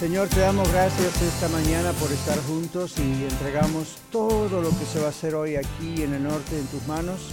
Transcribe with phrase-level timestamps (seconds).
[0.00, 4.98] Señor, te damos gracias esta mañana por estar juntos y entregamos todo lo que se
[4.98, 7.30] va a hacer hoy aquí en el norte en tus manos.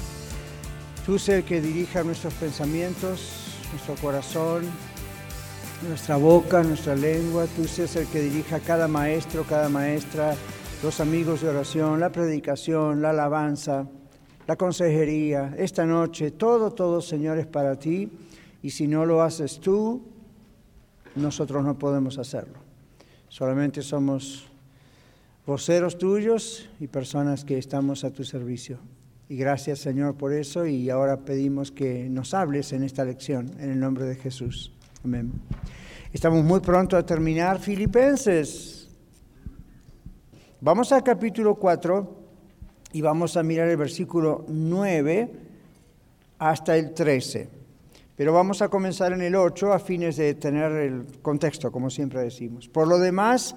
[1.05, 4.65] Tú sé el que dirija nuestros pensamientos, nuestro corazón,
[5.87, 7.45] nuestra boca, nuestra lengua.
[7.55, 10.35] Tú seas el que dirija cada maestro, cada maestra,
[10.83, 13.87] los amigos de oración, la predicación, la alabanza,
[14.45, 15.55] la consejería.
[15.57, 18.11] Esta noche, todo, todo, Señor, es para ti.
[18.61, 20.16] Y si no lo haces tú,
[21.17, 22.59] nosotros no podemos hacerlo.
[23.29, 24.47] Solamente somos
[25.45, 28.79] voceros tuyos y personas que estamos a tu servicio.
[29.29, 33.71] Y gracias Señor por eso y ahora pedimos que nos hables en esta lección en
[33.71, 34.71] el nombre de Jesús.
[35.03, 35.33] Amén.
[36.13, 38.89] Estamos muy pronto a terminar Filipenses.
[40.61, 42.23] Vamos al capítulo 4
[42.93, 45.31] y vamos a mirar el versículo 9
[46.39, 47.56] hasta el 13.
[48.17, 52.23] Pero vamos a comenzar en el 8 a fines de tener el contexto, como siempre
[52.23, 52.67] decimos.
[52.67, 53.55] Por lo demás,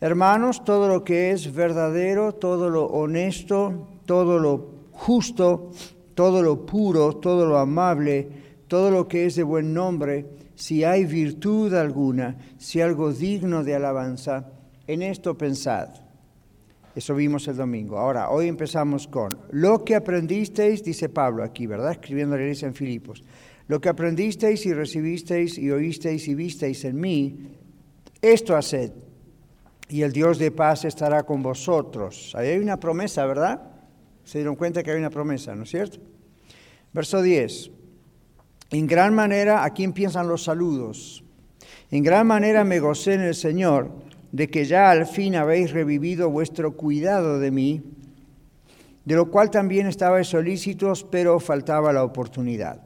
[0.00, 5.72] hermanos, todo lo que es verdadero, todo lo honesto, todo lo justo,
[6.14, 8.28] todo lo puro, todo lo amable,
[8.68, 13.74] todo lo que es de buen nombre, si hay virtud alguna, si algo digno de
[13.74, 14.52] alabanza,
[14.86, 15.88] en esto pensad.
[16.94, 17.98] Eso vimos el domingo.
[17.98, 21.90] Ahora, hoy empezamos con lo que aprendisteis, dice Pablo aquí, ¿verdad?
[21.90, 23.24] Escribiendo a la iglesia en Filipos.
[23.68, 27.36] Lo que aprendisteis y recibisteis y oísteis y visteis en mí,
[28.22, 28.92] esto haced,
[29.88, 32.32] y el Dios de paz estará con vosotros.
[32.36, 33.62] Ahí hay una promesa, ¿verdad?
[34.24, 35.98] Se dieron cuenta que hay una promesa, ¿no es cierto?
[36.92, 37.70] Verso 10.
[38.70, 41.22] En gran manera, aquí empiezan los saludos.
[41.90, 43.90] En gran manera me gocé en el Señor
[44.32, 47.82] de que ya al fin habéis revivido vuestro cuidado de mí,
[49.04, 52.85] de lo cual también estabais solícitos, pero faltaba la oportunidad.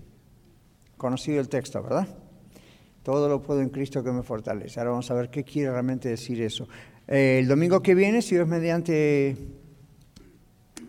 [1.01, 2.07] Conocido el texto, ¿verdad?
[3.01, 4.79] Todo lo puedo en Cristo que me fortalece.
[4.79, 6.67] Ahora vamos a ver qué quiere realmente decir eso.
[7.07, 9.35] Eh, el domingo que viene, si Dios mediante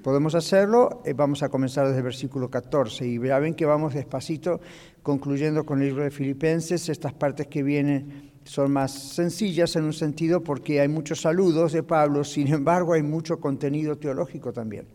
[0.02, 3.94] podemos hacerlo, eh, vamos a comenzar desde el versículo 14 y ya ven que vamos
[3.94, 4.60] despacito
[5.02, 6.90] concluyendo con el libro de Filipenses.
[6.90, 11.84] Estas partes que vienen son más sencillas en un sentido porque hay muchos saludos de
[11.84, 14.86] Pablo, sin embargo hay mucho contenido teológico también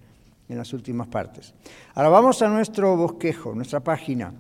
[0.48, 1.56] en las últimas partes.
[1.96, 4.32] Ahora vamos a nuestro bosquejo, nuestra página.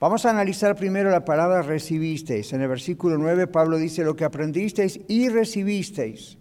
[0.00, 2.54] Vamos a analizar primero la palabra recibisteis.
[2.54, 6.38] En el versículo 9 Pablo dice lo que aprendisteis y recibisteis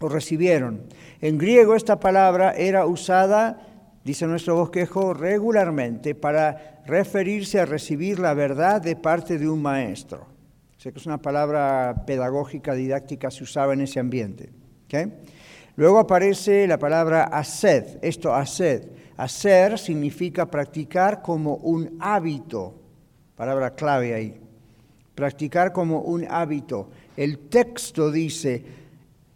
[0.00, 0.84] o recibieron.
[1.20, 3.60] En griego esta palabra era usada,
[4.02, 10.26] dice nuestro bosquejo, regularmente para referirse a recibir la verdad de parte de un maestro.
[10.78, 14.48] Sé que es una palabra pedagógica, didáctica, se usaba en ese ambiente.
[15.76, 22.74] Luego aparece la palabra haced, esto haced Hacer significa practicar como un hábito,
[23.36, 24.40] palabra clave ahí,
[25.14, 26.90] practicar como un hábito.
[27.16, 28.64] El texto dice,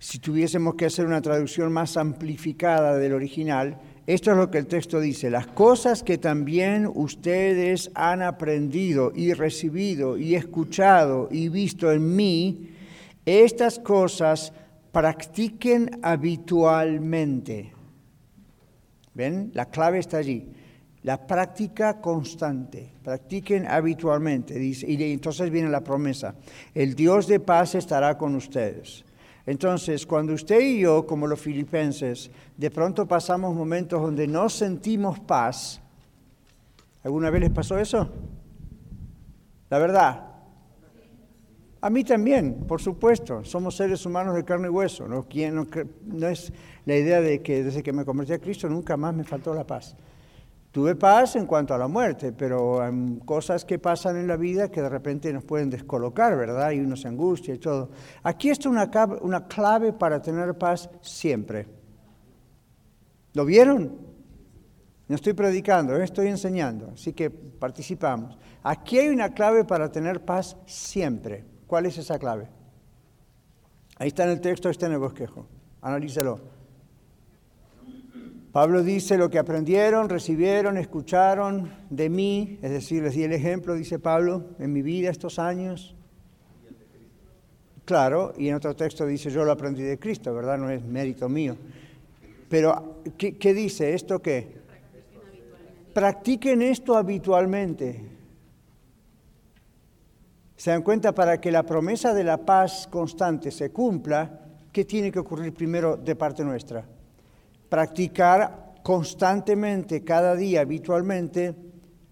[0.00, 3.78] si tuviésemos que hacer una traducción más amplificada del original,
[4.08, 9.32] esto es lo que el texto dice, las cosas que también ustedes han aprendido y
[9.32, 12.70] recibido y escuchado y visto en mí,
[13.26, 14.52] estas cosas
[14.90, 17.77] practiquen habitualmente.
[19.18, 19.50] ¿Ven?
[19.52, 20.48] La clave está allí.
[21.02, 22.92] La práctica constante.
[23.02, 24.54] Practiquen habitualmente.
[24.54, 26.36] Dice, y entonces viene la promesa.
[26.72, 29.04] El Dios de paz estará con ustedes.
[29.44, 35.18] Entonces, cuando usted y yo, como los filipenses, de pronto pasamos momentos donde no sentimos
[35.18, 35.80] paz,
[37.02, 38.08] ¿alguna vez les pasó eso?
[39.68, 40.27] La verdad,
[41.80, 45.06] a mí también, por supuesto, somos seres humanos de carne y hueso.
[45.06, 45.26] ¿no?
[46.28, 46.52] es
[46.84, 49.64] la idea de que desde que me convertí a Cristo nunca más me faltó la
[49.64, 49.96] paz.
[50.72, 54.70] Tuve paz en cuanto a la muerte, pero hay cosas que pasan en la vida
[54.70, 56.72] que de repente nos pueden descolocar, ¿verdad?
[56.72, 57.90] Y uno se angustia y todo.
[58.22, 58.90] Aquí está una,
[59.22, 61.66] una clave para tener paz siempre.
[63.34, 63.98] ¿Lo vieron?
[65.06, 66.04] No estoy predicando, ¿eh?
[66.04, 68.36] estoy enseñando, así que participamos.
[68.62, 71.44] Aquí hay una clave para tener paz siempre.
[71.68, 72.48] ¿Cuál es esa clave?
[73.98, 75.46] Ahí está en el texto, está en el bosquejo.
[75.82, 76.40] Analícelo.
[78.52, 83.74] Pablo dice lo que aprendieron, recibieron, escucharon de mí, es decir, les di el ejemplo,
[83.74, 85.94] dice Pablo, en mi vida estos años.
[87.84, 90.56] Claro, y en otro texto dice yo lo aprendí de Cristo, ¿verdad?
[90.56, 91.56] No es mérito mío.
[92.48, 93.92] Pero, ¿qué, dice?
[93.92, 94.56] ¿Esto qué?
[95.92, 98.17] Practiquen esto habitualmente.
[100.58, 104.40] Se dan cuenta, para que la promesa de la paz constante se cumpla,
[104.72, 106.84] ¿qué tiene que ocurrir primero de parte nuestra?
[107.68, 111.54] Practicar constantemente, cada día, habitualmente,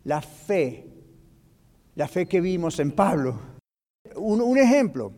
[0.04, 0.87] la fe,
[1.96, 3.37] la fe que vimos en Pablo.
[4.14, 5.10] Un, ejemplo,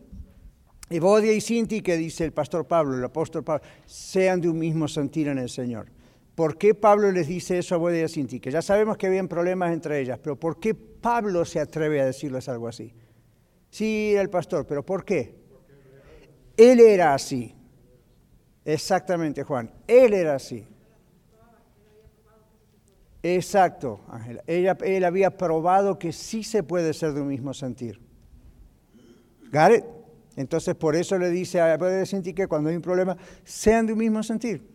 [0.89, 4.87] Evodia y Sinti, que dice el pastor Pablo, el apóstol Pablo, sean de un mismo
[4.87, 5.91] sentir en el Señor.
[6.33, 8.39] ¿Por qué Pablo les dice eso a Evodia y Sinti?
[8.39, 12.05] Que ya sabemos que habían problemas entre ellas, pero ¿por qué Pablo se atreve a
[12.05, 12.91] decirles algo así?
[13.69, 15.35] Sí, el pastor, pero ¿por qué?
[16.57, 17.55] Él era así.
[18.65, 19.71] Exactamente, Juan.
[19.87, 20.67] Él era así.
[23.21, 24.43] Exacto, Ángela.
[24.47, 27.99] Él había probado que sí se puede ser de un mismo sentir.
[29.51, 29.99] ¿Got
[30.39, 33.91] entonces, por eso le dice a de sentir que cuando hay un problema, sean de
[33.91, 34.65] un mismo sentir.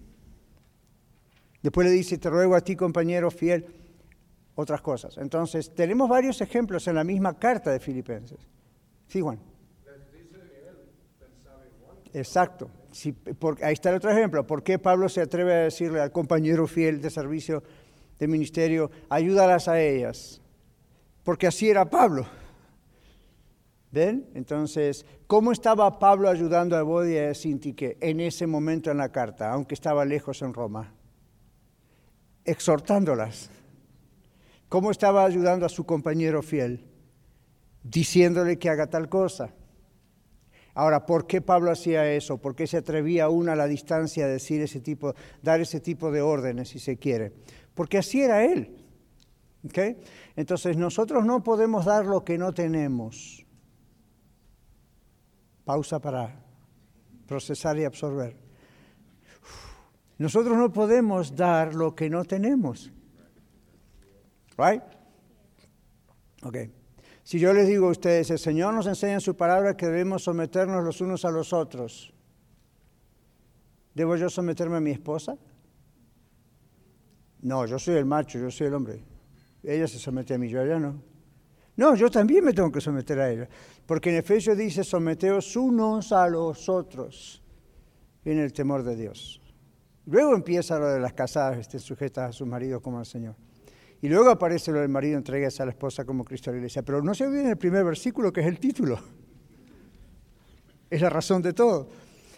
[1.63, 3.65] Después le dice, te ruego a ti, compañero fiel,
[4.57, 5.17] otras cosas.
[5.17, 8.41] Entonces, tenemos varios ejemplos en la misma carta de Filipenses.
[9.09, 9.39] Sí, Juan.
[12.15, 12.71] Exacto.
[13.63, 14.47] ahí está el otro ejemplo.
[14.47, 17.63] ¿Por qué Pablo se atreve a decirle al compañero fiel de servicio
[18.19, 20.41] de ministerio, ayúdalas a ellas?
[21.25, 22.25] Porque así era Pablo.
[23.91, 24.29] ¿Ven?
[24.35, 29.11] Entonces, ¿cómo estaba Pablo ayudando a Bodia y a Sintique en ese momento en la
[29.11, 30.93] carta, aunque estaba lejos en Roma?
[32.45, 33.51] Exhortándolas.
[34.69, 36.94] ¿Cómo estaba ayudando a su compañero fiel?
[37.85, 39.55] Diciéndole que haga tal cosa.
[40.75, 42.39] Ahora, ¿por qué Pablo hacía eso?
[42.39, 46.11] ¿Por qué se atrevía aún a la distancia a decir ese tipo, dar ese tipo
[46.11, 47.33] de órdenes, si se quiere?
[47.75, 48.75] Porque así era él.
[49.67, 49.97] ¿Okay?
[50.35, 53.47] Entonces, nosotros no podemos dar lo que no tenemos.
[55.65, 56.45] Pausa para
[57.27, 58.37] procesar y absorber.
[60.19, 62.93] Nosotros no podemos dar lo que no tenemos.
[64.59, 64.83] Right?
[66.43, 66.57] Ok.
[67.25, 70.25] Si yo les digo a ustedes, el Señor nos enseña en su palabra que debemos
[70.25, 72.13] someternos los unos a los otros.
[73.95, 75.39] ¿Debo yo someterme a mi esposa?
[77.41, 79.03] No, yo soy el macho, yo soy el hombre.
[79.63, 81.03] Ella se somete a mí, yo a ella no.
[81.77, 83.49] No, yo también me tengo que someter a ella.
[83.87, 87.43] Porque en Efesios dice, someteos unos a los otros
[88.25, 89.41] en el temor de Dios.
[90.05, 93.35] Luego empieza lo de las casadas estén sujetas a sus maridos como al Señor.
[94.05, 96.83] Y luego aparece lo del marido entregues a la esposa como Cristo a la iglesia.
[96.83, 98.99] Pero no se olviden el primer versículo que es el título.
[100.91, 101.89] Es la razón de todo.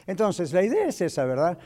[0.07, 1.59] Entonces, la idea es esa, ¿verdad?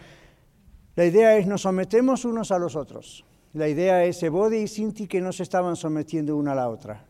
[0.97, 3.27] La idea es nos sometemos unos a los otros.
[3.53, 7.05] La idea es Ebode y Sinti que no se estaban sometiendo una a la otra.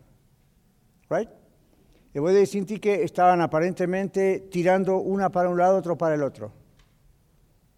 [1.09, 1.31] Right?
[2.13, 6.51] Voy a decir que estaban aparentemente tirando una para un lado, otro para el otro.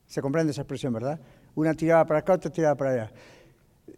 [0.06, 1.20] Se comprende esa expresión, ¿verdad?
[1.54, 3.12] Una tiraba para acá, otra tiraba para allá.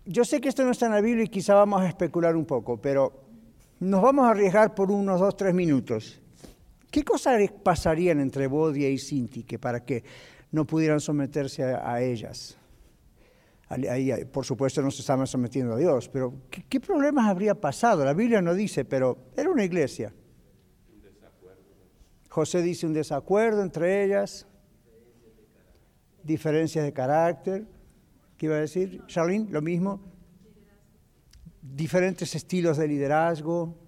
[0.05, 2.45] Yo sé que esto no está en la Biblia y quizá vamos a especular un
[2.45, 3.25] poco, pero
[3.81, 6.21] nos vamos a arriesgar por unos dos, tres minutos.
[6.91, 10.05] ¿Qué cosas pasarían entre Bodia y Sinti que para que
[10.53, 12.57] no pudieran someterse a ellas?
[13.69, 18.05] Ahí, por supuesto, no se estaban sometiendo a Dios, pero ¿qué, problemas habría pasado?
[18.05, 20.13] La Biblia no dice, pero era una iglesia.
[22.29, 24.47] José dice un desacuerdo entre ellas,
[26.23, 27.65] diferencias de carácter.
[28.37, 29.03] ¿Qué iba a decir?
[29.07, 30.01] Charlene, lo mismo.
[31.63, 33.79] Diferentes estilos de liderazgo,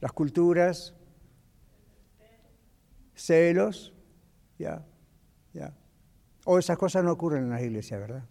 [0.00, 0.94] las culturas,
[3.14, 3.94] celos,
[4.58, 4.84] ya,
[5.52, 5.74] ya.
[6.44, 8.24] O esas cosas no ocurren en la iglesia, ¿verdad?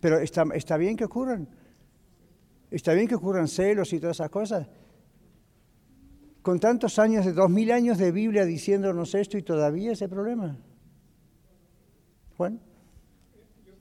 [0.00, 1.48] Pero está, está bien que ocurran.
[2.70, 4.66] Está bien que ocurran celos y todas esas cosas.
[6.42, 10.58] Con tantos años, de dos mil años de Biblia diciéndonos esto y todavía ese problema.
[12.36, 12.60] Juan.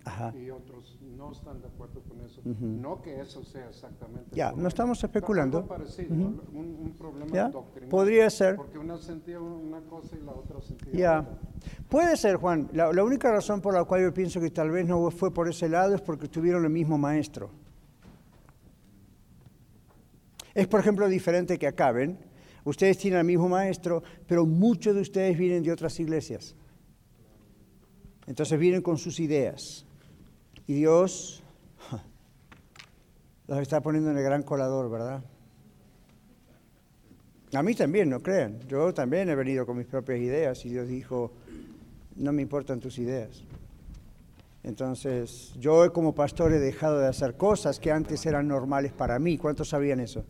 [0.06, 0.34] Ajá.
[0.38, 2.42] Y otros no están de acuerdo con eso.
[2.44, 4.36] No que eso sea exactamente.
[4.36, 5.66] Ya, no estamos especulando.
[5.66, 7.52] Parecido, un, problema ¿Ya?
[7.90, 8.56] Podría ser.
[8.56, 11.20] Porque una sentía una cosa y la otra sentía ya.
[11.22, 11.38] otra.
[11.90, 12.70] Puede ser, Juan.
[12.74, 15.50] La, la, única razón por la cual yo pienso que tal vez no fue por
[15.50, 17.50] ese lado es porque tuvieron el mismo maestro.
[20.54, 22.18] Es, por ejemplo, diferente que acá, ¿ven?
[22.64, 26.56] Ustedes tienen el mismo maestro, pero muchos de ustedes vienen de otras iglesias.
[28.28, 29.86] Entonces vienen con sus ideas.
[30.68, 31.44] Y Dios
[33.48, 35.24] los está poniendo en el gran colador, ¿verdad?
[37.54, 38.60] A mí también, no crean.
[38.68, 41.32] Yo también he venido con mis propias ideas y Dios dijo,
[42.16, 43.44] no me importan tus ideas.
[44.64, 49.38] Entonces, yo como pastor he dejado de hacer cosas que antes eran normales para mí.
[49.38, 50.26] ¿Cuántos sabían eso?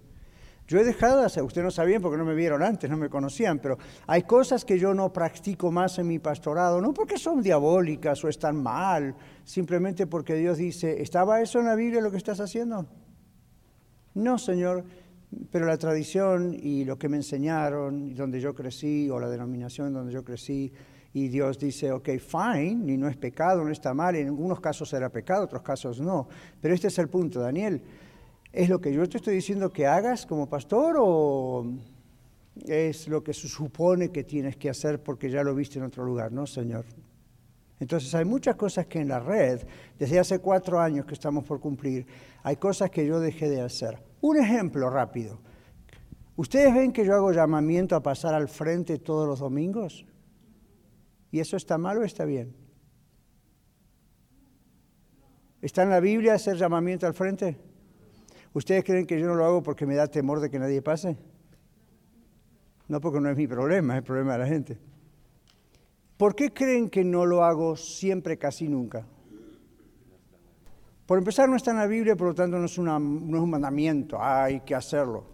[0.67, 3.07] Yo he dejado de hacer, ustedes no sabían porque no me vieron antes, no me
[3.07, 7.41] conocían, pero hay cosas que yo no practico más en mi pastorado, no porque son
[7.41, 12.17] diabólicas o están mal, simplemente porque Dios dice, ¿estaba eso en la Biblia lo que
[12.17, 12.87] estás haciendo?
[14.15, 14.83] No, Señor,
[15.51, 20.13] pero la tradición y lo que me enseñaron, donde yo crecí, o la denominación donde
[20.13, 20.71] yo crecí,
[21.13, 24.91] y Dios dice, ok, fine, y no es pecado, no está mal, en algunos casos
[24.93, 26.27] era pecado, otros casos no.
[26.59, 27.81] Pero este es el punto, Daniel,
[28.55, 31.65] ¿es lo que yo te estoy diciendo que hagas como pastor o
[32.65, 36.05] es lo que se supone que tienes que hacer porque ya lo viste en otro
[36.05, 36.31] lugar?
[36.31, 36.85] No, Señor.
[37.81, 39.61] Entonces hay muchas cosas que en la red,
[39.99, 42.07] desde hace cuatro años que estamos por cumplir,
[42.43, 44.01] hay cosas que yo dejé de hacer.
[44.21, 45.37] Un ejemplo rápido.
[46.37, 50.05] ¿Ustedes ven que yo hago llamamiento a pasar al frente todos los domingos?
[51.29, 52.55] ¿Y eso está mal o está bien?
[55.61, 57.57] ¿Está en la Biblia hacer llamamiento al frente?
[58.55, 61.17] ¿Ustedes creen que yo no lo hago porque me da temor de que nadie pase?
[62.87, 64.77] No porque no es mi problema, es el problema de la gente.
[66.15, 69.05] ¿Por qué creen que no lo hago siempre, casi nunca?
[71.05, 73.49] Por empezar, no está en la Biblia, por lo tanto no es, no es un
[73.49, 75.25] mandamiento, hay que hacerlo.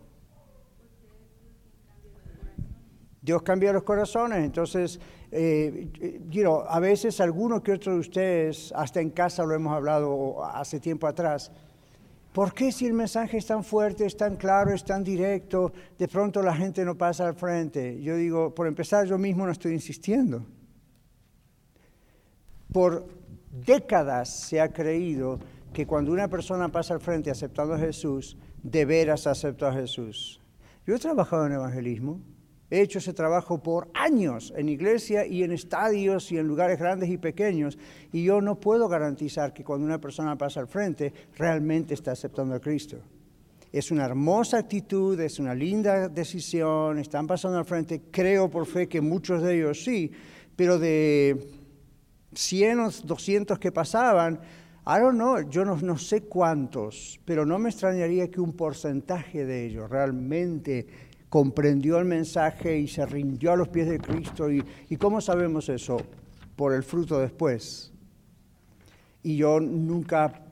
[3.22, 5.00] Dios cambia los corazones, entonces
[5.30, 5.92] eh,
[6.68, 11.06] a veces algunos que otros de ustedes, hasta en casa lo hemos hablado hace tiempo
[11.06, 11.52] atrás,
[12.34, 16.08] ¿por qué si el mensaje es tan fuerte, es tan claro, es tan directo, de
[16.08, 18.02] pronto la gente no pasa al frente?
[18.02, 20.46] Yo digo, por empezar, yo mismo no estoy insistiendo.
[22.72, 23.06] Por
[23.52, 25.40] décadas se ha creído
[25.74, 30.42] que cuando una persona pasa al frente aceptando a Jesús, de veras aceptó a Jesús.
[30.86, 32.20] Yo he trabajado en evangelismo
[32.72, 37.10] He hecho ese trabajo por años en iglesia y en estadios y en lugares grandes
[37.10, 37.78] y pequeños
[38.14, 42.56] y yo no puedo garantizar que cuando una persona pasa al frente realmente está aceptando
[42.56, 42.98] a Cristo.
[43.74, 48.88] Es una hermosa actitud, es una linda decisión, están pasando al frente, creo por fe
[48.88, 50.10] que muchos de ellos sí,
[50.56, 51.46] pero de
[52.34, 54.40] 100 o 200 que pasaban,
[54.88, 59.46] I don't know, yo no, no sé cuántos, pero no me extrañaría que un porcentaje
[59.46, 64.52] de ellos realmente comprendió el mensaje y se rindió a los pies de Cristo.
[64.52, 65.96] ¿Y, y cómo sabemos eso?
[66.58, 67.94] Por el fruto después.
[69.24, 70.46] Y yo nunca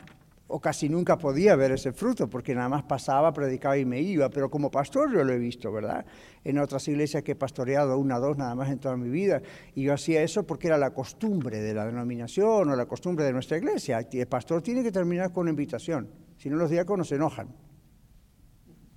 [0.48, 4.30] o casi nunca podía ver ese fruto, porque nada más pasaba, predicaba y me iba,
[4.30, 6.06] pero como pastor yo lo he visto, ¿verdad?
[6.44, 9.42] En otras iglesias que he pastoreado, una o dos nada más en toda mi vida,
[9.76, 13.34] y yo hacía eso porque era la costumbre de la denominación o la costumbre de
[13.34, 14.00] nuestra iglesia.
[14.12, 17.50] El pastor tiene que terminar con invitación, si no los diáconos se enojan.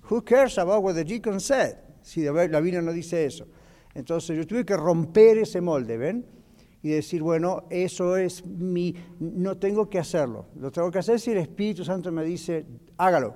[0.09, 1.77] Who cares about what the deacon said?
[2.01, 3.47] Si la Biblia no dice eso.
[3.95, 6.25] Entonces yo tuve que romper ese molde, ¿ven?
[6.81, 10.47] Y decir, bueno, eso es mi, no tengo que hacerlo.
[10.55, 12.65] Lo tengo que hacer si el Espíritu Santo me dice,
[12.97, 13.35] hágalo.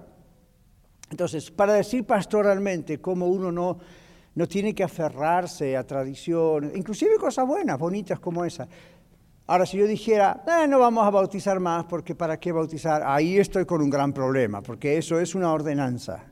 [1.10, 3.78] Entonces, para decir pastoralmente cómo uno no,
[4.36, 8.68] no tiene que aferrarse a tradiciones, inclusive cosas buenas, bonitas como esa.
[9.46, 13.02] Ahora, si yo dijera, eh, no vamos a bautizar más, porque ¿para qué bautizar?
[13.06, 16.26] Ahí estoy con un gran problema, porque eso es una ordenanza.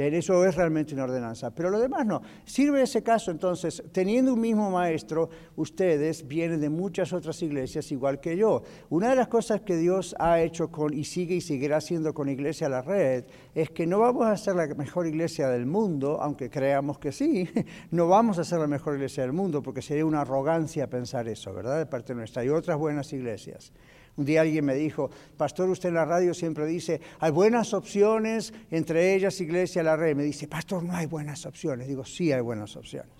[0.00, 2.22] Eso es realmente una ordenanza, pero lo demás no.
[2.44, 8.20] Sirve ese caso entonces, teniendo un mismo maestro, ustedes vienen de muchas otras iglesias igual
[8.20, 8.62] que yo.
[8.88, 12.28] Una de las cosas que Dios ha hecho con y sigue y seguirá haciendo con
[12.28, 16.50] Iglesia La Red es que no vamos a ser la mejor iglesia del mundo, aunque
[16.50, 17.48] creamos que sí,
[17.90, 21.52] no vamos a ser la mejor iglesia del mundo porque sería una arrogancia pensar eso,
[21.52, 21.78] ¿verdad?
[21.78, 22.42] De parte nuestra.
[22.42, 23.72] Hay otras buenas iglesias.
[24.20, 28.52] Un día alguien me dijo, pastor, usted en la radio siempre dice, hay buenas opciones,
[28.70, 30.14] entre ellas Iglesia La Red.
[30.14, 31.88] Me dice, pastor, no hay buenas opciones.
[31.88, 33.10] Digo, sí hay buenas opciones.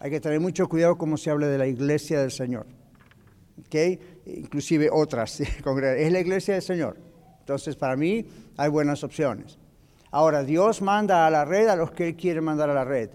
[0.00, 2.66] Hay que tener mucho cuidado como se habla de la Iglesia del Señor.
[3.64, 4.00] ¿Okay?
[4.26, 5.38] Inclusive otras.
[5.40, 6.96] es la Iglesia del Señor.
[7.38, 9.56] Entonces, para mí hay buenas opciones.
[10.10, 13.10] Ahora, Dios manda a la red a los que Él quiere mandar a la red.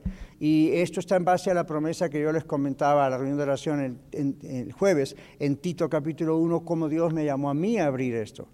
[0.45, 3.37] Y esto está en base a la promesa que yo les comentaba a la reunión
[3.37, 7.85] de oración el, jueves, en Tito capítulo 1, cómo Dios me llamó a mí a
[7.85, 8.49] abrir esto,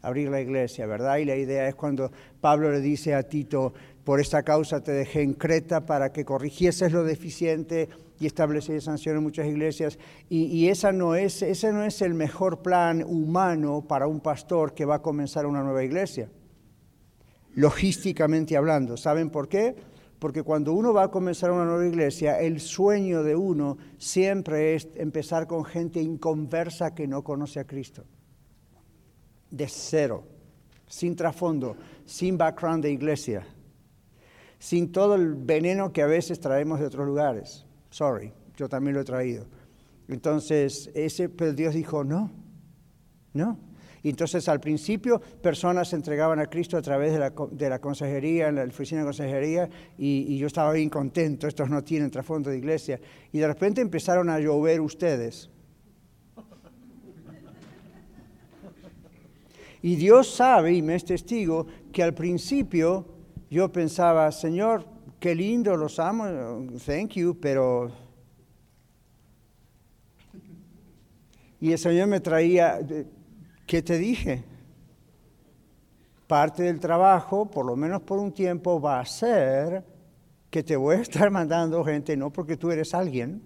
[0.00, 1.18] abrir la iglesia, ¿verdad?
[1.18, 2.10] Y la idea es cuando
[2.40, 3.74] Pablo le dice a Tito,
[4.04, 9.18] por esta causa te dejé en Creta para que corrigieses lo deficiente y establecieses sanción
[9.18, 9.98] en muchas iglesias.
[10.30, 14.72] Y, y esa no es, ese no es el mejor plan humano para un pastor
[14.72, 16.30] que va a comenzar una nueva iglesia,
[17.54, 18.96] logísticamente hablando.
[18.96, 19.92] ¿Saben por qué?
[20.24, 24.88] Porque cuando uno va a comenzar una nueva iglesia, el sueño de uno siempre es
[24.94, 28.06] empezar con gente inconversa que no conoce a Cristo.
[29.50, 30.24] De cero,
[30.86, 31.76] sin trasfondo,
[32.06, 33.46] sin background de iglesia,
[34.58, 37.66] sin todo el veneno que a veces traemos de otros lugares.
[37.90, 39.44] Sorry, yo también lo he traído.
[40.08, 42.30] Entonces, ese, pero Dios dijo, no,
[43.34, 43.58] no.
[44.04, 47.80] Y entonces al principio personas se entregaban a Cristo a través de la, de la
[47.80, 52.50] consejería, en la oficina de consejería, y, yo estaba bien contento, estos no tienen trasfondo
[52.50, 53.00] de iglesia.
[53.32, 55.48] Y de repente empezaron a llover ustedes.
[59.80, 63.06] Y Dios sabe, y me es testigo, que al principio
[63.50, 64.86] yo pensaba, Señor,
[65.18, 66.26] qué lindo, los amo,
[66.84, 67.90] thank you, pero...
[71.58, 72.78] Y el Señor me traía,
[73.66, 74.44] ¿Qué te dije?
[76.26, 79.84] Parte del trabajo, por lo menos por un tiempo, va a ser
[80.50, 83.42] que te voy a estar mandando gente, no porque tú eres alguien,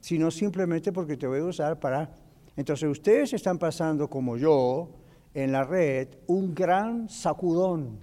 [0.00, 2.10] sino simplemente porque te voy a usar para...
[2.56, 4.90] Entonces ustedes están pasando como yo
[5.32, 7.98] en la red un gran sacudón,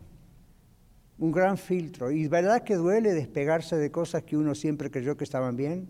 [1.18, 2.10] un gran filtro.
[2.10, 5.90] Y verdad que duele despegarse de cosas que uno siempre creyó que estaban bien.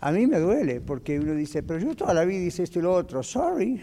[0.00, 2.82] A mí me duele porque uno dice, pero yo toda la vida hice esto y
[2.82, 3.22] lo otro.
[3.22, 3.80] Sorry.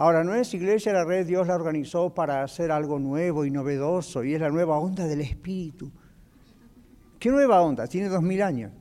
[0.00, 4.24] Ahora, no es Iglesia la Red, Dios la organizó para hacer algo nuevo y novedoso,
[4.24, 5.92] y es la nueva onda del Espíritu.
[7.18, 7.86] ¿Qué nueva onda?
[7.86, 8.72] Tiene dos mil años.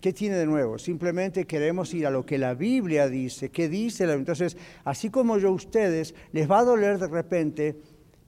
[0.00, 0.78] ¿Qué tiene de nuevo?
[0.78, 3.50] Simplemente queremos ir a lo que la Biblia dice.
[3.50, 4.04] ¿Qué dice?
[4.04, 7.76] Entonces, así como yo a ustedes, les va a doler de repente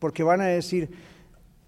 [0.01, 0.91] porque van a decir,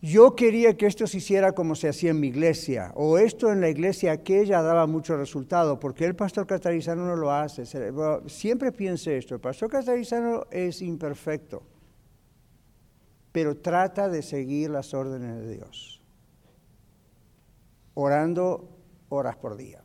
[0.02, 3.60] yo quería que esto se hiciera como se hacía en mi iglesia, o esto en
[3.60, 7.64] la iglesia aquella daba mucho resultado, porque el pastor catarizano no lo hace.
[8.26, 11.62] Siempre piense esto, el pastor catarizano es imperfecto,
[13.30, 16.02] pero trata de seguir las órdenes de Dios,
[17.94, 18.76] orando
[19.08, 19.84] horas por día.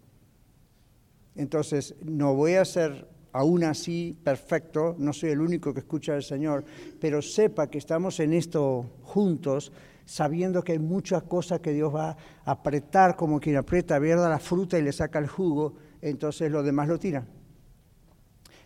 [1.36, 6.24] Entonces, no voy a ser aún así perfecto, no soy el único que escucha al
[6.24, 6.66] Señor,
[7.00, 9.72] pero sepa que estamos en esto juntos
[10.08, 12.12] sabiendo que hay muchas cosas que Dios va
[12.46, 16.66] a apretar como quien aprieta, vierda la fruta y le saca el jugo, entonces los
[16.66, 17.28] demás lo tiran.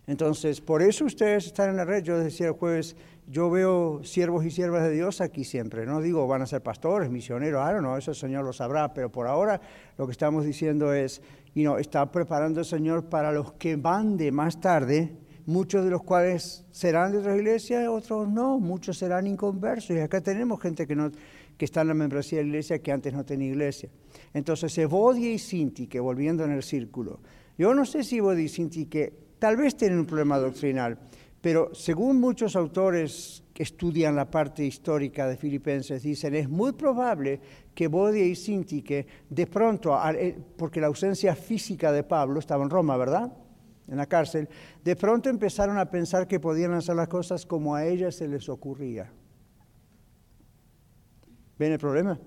[0.08, 2.04] Entonces, por eso ustedes están en la red.
[2.04, 2.96] Yo decía el jueves,
[3.28, 5.86] yo veo siervos y siervas de Dios aquí siempre.
[5.86, 9.12] No digo van a ser pastores, misioneros, I no, eso el Señor lo sabrá, pero
[9.12, 9.62] por ahora
[9.98, 11.22] lo que estamos diciendo es,
[11.54, 15.16] y no, está preparando el Señor para los que van de más tarde,
[15.52, 19.96] muchos de los cuales serán de otras iglesias, otros no, muchos serán inconversos.
[19.96, 21.12] Y acá tenemos gente que, no,
[21.58, 23.90] que está en la membresía de la iglesia que antes no tenía iglesia.
[24.34, 27.20] Entonces, Evodia y Sinti, que volviendo en el círculo,
[27.58, 30.98] yo no sé si Evodia y Sinti, que tal vez tienen un problema doctrinal,
[31.42, 37.40] pero según muchos autores que estudian la parte histórica de Filipenses, dicen, es muy probable
[37.74, 42.64] que Bodia y Sinti, que de pronto, eh, porque la ausencia física de Pablo estaba
[42.64, 43.32] en Roma, ¿verdad?
[43.92, 44.48] En la cárcel,
[44.84, 48.48] de pronto empezaron a pensar que podían hacer las cosas como a ellas se les
[48.48, 49.12] ocurría.
[51.60, 52.18] ¿Ven el problema?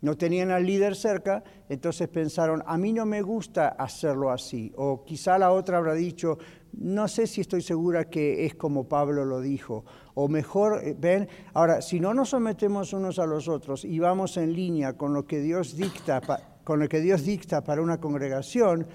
[0.00, 4.72] No tenían al líder cerca, entonces pensaron, a mí no me gusta hacerlo así.
[4.76, 6.38] O quizá la otra habrá dicho,
[6.72, 9.84] no sé si estoy segura que es como Pablo lo dijo.
[10.14, 14.36] O mejor, eh, ven, ahora, si no nos sometemos unos a los otros y vamos
[14.36, 16.20] en línea con lo que Dios dicta,
[16.64, 18.86] con lo que Dios dicta para una congregación,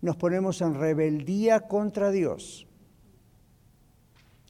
[0.00, 2.68] nos ponemos en rebeldía contra Dios.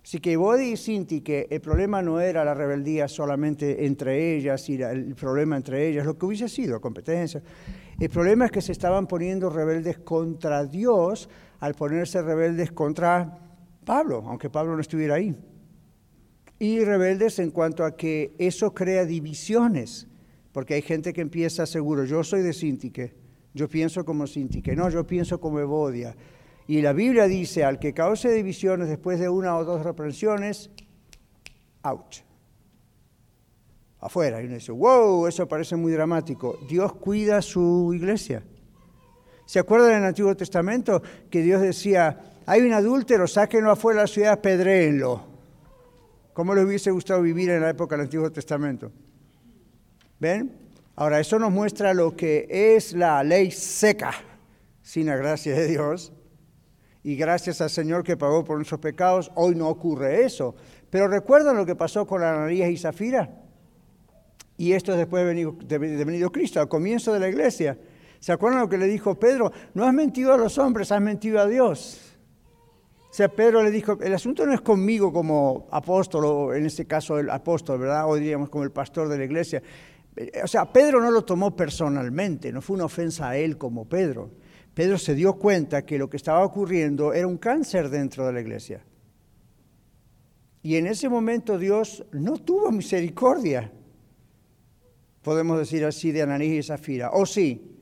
[0.08, 4.66] Así que Bodi y Sinti, que el problema no era la rebeldía solamente entre ellas
[4.70, 7.42] y el problema entre ellas, lo que hubiese sido competencia.
[8.00, 11.28] El problema es que se estaban poniendo rebeldes contra Dios
[11.60, 13.38] al ponerse rebeldes contra
[13.84, 15.36] Pablo, aunque Pablo no estuviera ahí.
[16.58, 20.08] Y rebeldes en cuanto a que eso crea divisiones,
[20.52, 23.14] porque hay gente que empieza seguro, yo soy de Sintique,
[23.58, 26.14] yo pienso como que no, yo pienso como Evodia.
[26.68, 30.70] Y la Biblia dice, al que cause divisiones después de una o dos reprensiones,
[31.82, 32.20] ouch.
[34.00, 34.40] Afuera.
[34.40, 36.60] Y uno dice, wow, eso parece muy dramático.
[36.68, 38.44] Dios cuida su iglesia.
[39.44, 44.04] ¿Se acuerdan en el Antiguo Testamento que Dios decía, hay un adúltero, sáquenlo afuera de
[44.04, 45.24] la ciudad, pedréenlo?
[46.32, 48.92] ¿Cómo le hubiese gustado vivir en la época del Antiguo Testamento?
[50.20, 50.67] ¿Ven?
[51.00, 54.10] Ahora, eso nos muestra lo que es la ley seca,
[54.82, 56.12] sin la gracia de Dios.
[57.04, 60.56] Y gracias al Señor que pagó por nuestros pecados, hoy no ocurre eso.
[60.90, 63.30] Pero recuerdan lo que pasó con Ananías y Zafira.
[64.56, 67.78] Y esto es después de venido, de venido Cristo, al comienzo de la iglesia.
[68.18, 69.52] ¿Se acuerdan lo que le dijo Pedro?
[69.74, 72.16] No has mentido a los hombres, has mentido a Dios.
[73.08, 76.86] O sea, Pedro le dijo, el asunto no es conmigo como apóstol, o en este
[76.86, 78.10] caso el apóstol, ¿verdad?
[78.10, 79.62] O diríamos como el pastor de la iglesia
[80.42, 84.30] O sea, Pedro no lo tomó personalmente, no fue una ofensa a él como Pedro.
[84.74, 88.40] Pedro se dio cuenta que lo que estaba ocurriendo era un cáncer dentro de la
[88.40, 88.84] iglesia.
[90.62, 93.72] Y en ese momento Dios no tuvo misericordia,
[95.22, 97.10] podemos decir así, de Ananías y Zafira.
[97.12, 97.76] ¿O sí?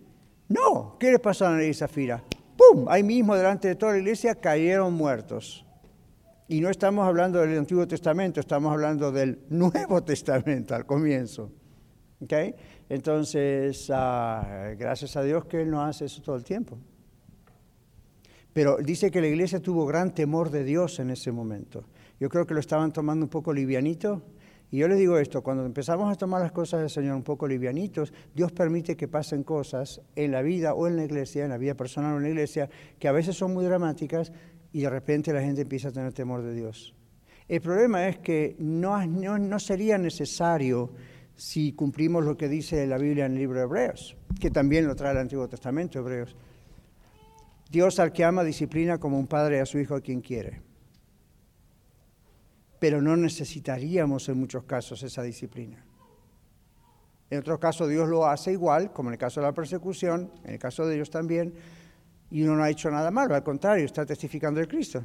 [0.49, 0.97] No.
[0.99, 2.23] ¿Qué le pasó a Ananías y Zafira?
[2.57, 2.87] ¡Pum!
[2.89, 5.67] Ahí mismo, delante de toda la iglesia, cayeron muertos.
[6.49, 11.51] Y no estamos hablando del Antiguo Testamento, estamos hablando del Nuevo Testamento al comienzo.
[12.89, 16.79] Entonces, ah, gracias a Dios que Él no hace eso todo el tiempo.
[18.53, 21.85] Pero dice que la iglesia tuvo gran temor de Dios en ese momento.
[22.19, 24.23] Yo creo que lo estaban tomando un poco livianito.
[24.71, 27.47] Y yo les digo esto, cuando empezamos a tomar las cosas del Señor un poco
[27.47, 31.59] livianitos, Dios permite que pasen cosas en la vida o en la iglesia, en la
[31.59, 34.33] vida personal o en la iglesia, que a veces son muy dramáticas
[34.73, 36.95] y de repente la gente empieza a tener temor de Dios.
[37.49, 40.91] El problema es que no, no, sería necesario
[41.37, 44.97] si cumplimos lo que dice la Biblia en el libro de Hebreos, que también lo
[44.97, 46.35] trae el Antiguo Testamento, Hebreos.
[47.71, 50.67] Dios al que ama disciplina como un padre a su hijo a quien quiere
[52.79, 55.85] pero no necesitaríamos en muchos casos esa disciplina.
[57.31, 60.55] En otros casos Dios lo hace igual, como en el caso de la persecución, en
[60.55, 61.55] el caso de ellos también,
[62.31, 65.03] y uno no ha hecho nada malo, al contrario, está testificando de Cristo.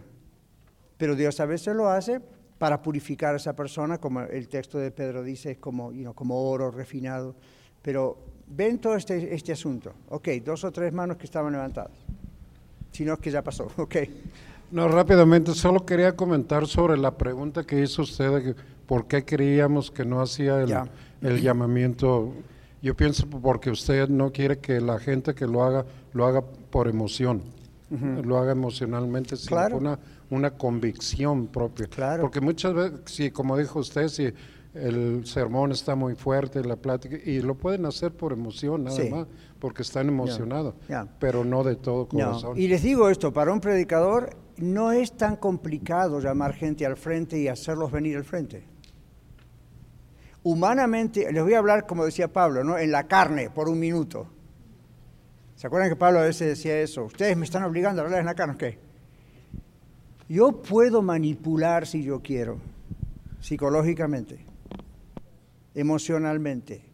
[0.98, 2.22] Pero Dios a veces lo hace
[2.62, 6.70] para purificar a esa persona, como el texto de Pedro dice, es como, como oro
[6.70, 7.34] refinado.
[7.82, 9.92] Pero ven todo este, este asunto.
[10.10, 11.98] Ok, dos o tres manos que estaban levantadas.
[12.92, 13.96] Si no es que ya pasó, ok.
[14.70, 19.90] No, rápidamente, solo quería comentar sobre la pregunta que hizo usted de por qué creíamos
[19.90, 22.32] que no hacía el, llamamiento.
[22.84, 26.88] Yo pienso porque usted no quiere que la gente que lo haga, lo haga por
[26.88, 27.42] emoción,
[27.90, 30.00] lo haga emocionalmente, sino una,
[30.32, 31.88] una convicción propia.
[31.88, 32.24] Claro.
[32.24, 34.34] Porque muchas veces, si, como dijo usted, si
[34.74, 39.28] el sermón está muy fuerte, la plática, y lo pueden hacer por emoción nada más,
[39.60, 40.76] porque están emocionados,
[41.20, 42.58] pero no de todo corazón.
[42.58, 47.38] Y les digo esto, para un predicador no es tan complicado llamar gente al frente
[47.38, 48.64] y hacerlos venir al frente.
[50.44, 52.78] Humanamente, les voy a hablar como decía Pablo, ¿no?
[52.78, 54.28] en la carne, por un minuto.
[55.56, 57.04] ¿Se acuerdan que Pablo a veces decía eso?
[57.04, 58.91] Ustedes me están obligando a hablar en la carne, ¿qué?
[60.32, 62.58] Yo puedo manipular si yo quiero,
[63.42, 64.46] psicológicamente,
[65.76, 66.86] emocionalmente.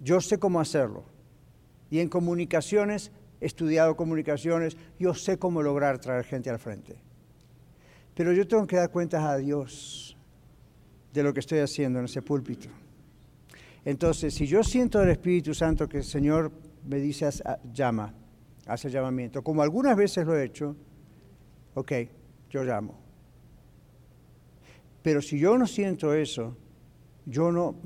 [0.00, 1.04] Yo sé cómo hacerlo.
[1.90, 6.96] Y en comunicaciones he estudiado comunicaciones, yo sé cómo lograr traer gente al frente.
[8.16, 10.16] Pero yo tengo que dar cuentas a Dios
[11.12, 12.68] de lo que estoy haciendo en ese púlpito.
[13.84, 16.50] Entonces, si yo siento del Espíritu Santo que el Señor
[16.84, 17.30] me dice,
[17.72, 18.12] llama,
[18.66, 20.74] hace llamamiento, como algunas veces lo he hecho,
[21.78, 21.92] ok,
[22.50, 22.94] yo llamo.
[25.02, 26.56] Pero si yo no siento eso,
[27.24, 27.76] yo no,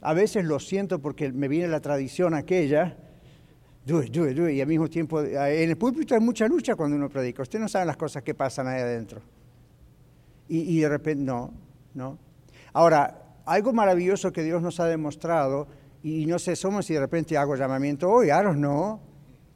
[0.00, 2.96] a veces lo siento porque me viene la tradición aquella,
[3.86, 7.42] y al mismo tiempo, eh, en el púlpito hay mucha lucha cuando uno predica.
[7.42, 9.20] Usted no sabe las cosas que pasan ahí adentro.
[10.48, 11.52] Y, de repente, no,
[11.94, 12.18] no.
[12.72, 15.66] Ahora, algo maravilloso que Dios nos ha demostrado,
[16.02, 19.00] y no sé, somos si de repente hago llamamiento hoy, ahora no,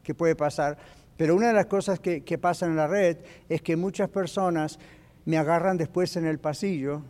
[0.03, 0.79] ¿qué puede pasar?
[1.21, 4.79] Pero una de las cosas que, que pasan en la red es que muchas personas
[5.27, 7.03] me agarran después en el pasillo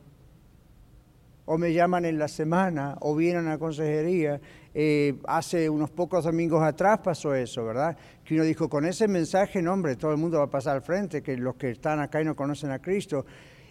[1.44, 4.40] o me llaman en la semana o vienen a consejería.
[4.75, 7.96] Eh, hace unos pocos domingos atrás pasó eso, ¿verdad?
[8.25, 10.83] Que uno dijo, con ese mensaje, no hombre, todo el mundo va a pasar al
[10.83, 13.25] frente, que los que están acá y no conocen a Cristo.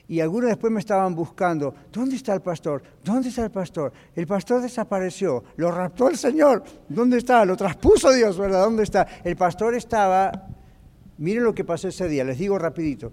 [0.09, 2.83] Y algunos después me estaban buscando, ¿dónde está el pastor?
[3.03, 3.93] ¿Dónde está el pastor?
[4.15, 7.45] El pastor desapareció, lo raptó el Señor, ¿dónde está?
[7.45, 8.65] Lo traspuso Dios, ¿verdad?
[8.65, 9.07] ¿Dónde está?
[9.23, 10.47] El pastor estaba,
[11.19, 13.11] miren lo que pasó ese día, les digo rapidito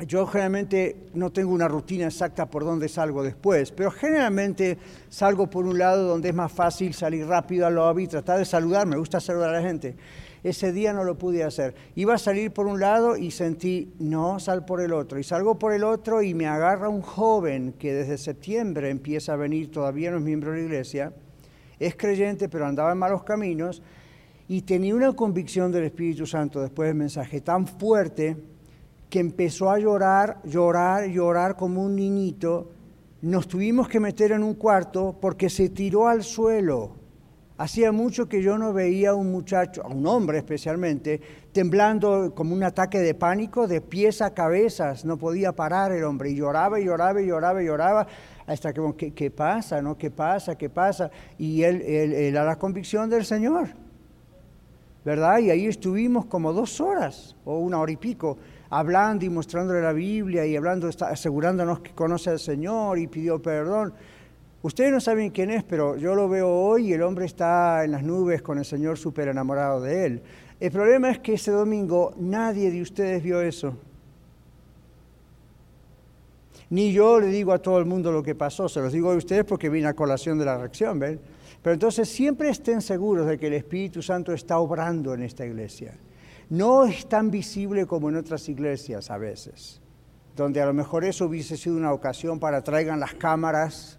[0.00, 4.76] yo generalmente no tengo una rutina exacta por dónde salgo después, pero generalmente
[5.08, 8.88] salgo por un lado donde es más fácil salir rápido al lobby, tratar de saludar,
[8.88, 9.94] me gusta saludar a la gente.
[10.44, 11.74] Ese día no lo pude hacer.
[11.96, 15.18] Iba a salir por un lado y sentí, no, sal por el otro.
[15.18, 19.36] Y salgo por el otro y me agarra un joven que desde septiembre empieza a
[19.36, 21.14] venir, todavía no es miembro de la iglesia,
[21.80, 23.82] es creyente pero andaba en malos caminos
[24.46, 28.36] y tenía una convicción del Espíritu Santo después del mensaje tan fuerte
[29.08, 32.70] que empezó a llorar, llorar, llorar como un niñito,
[33.22, 37.03] nos tuvimos que meter en un cuarto porque se tiró al suelo.
[37.56, 41.20] Hacía mucho que yo no veía a un muchacho, a un hombre especialmente,
[41.52, 46.30] temblando como un ataque de pánico, de pies a cabezas, no podía parar el hombre,
[46.30, 48.06] y lloraba y lloraba y lloraba y lloraba,
[48.46, 49.80] hasta que, ¿qué, pasa?
[49.80, 49.96] ¿no?
[49.96, 50.56] ¿Qué pasa?
[50.56, 51.10] ¿Qué pasa?
[51.38, 53.68] Y él, él, él, a la convicción del Señor,
[55.04, 55.38] ¿verdad?
[55.38, 58.36] Y ahí estuvimos como dos horas o una hora y pico
[58.70, 63.94] hablando y mostrándole la Biblia y hablando, asegurándonos que conoce al Señor y pidió perdón.
[64.64, 67.90] Ustedes no saben quién es, pero yo lo veo hoy y el hombre está en
[67.90, 70.22] las nubes con el Señor súper enamorado de él.
[70.58, 73.76] El problema es que ese domingo nadie de ustedes vio eso.
[76.70, 79.16] Ni yo le digo a todo el mundo lo que pasó, se los digo a
[79.16, 81.20] ustedes porque vine a colación de la reacción, ¿ven?
[81.60, 85.92] Pero entonces siempre estén seguros de que el Espíritu Santo está obrando en esta iglesia.
[86.48, 89.82] No es tan visible como en otras iglesias a veces,
[90.34, 93.98] donde a lo mejor eso hubiese sido una ocasión para traigan las cámaras,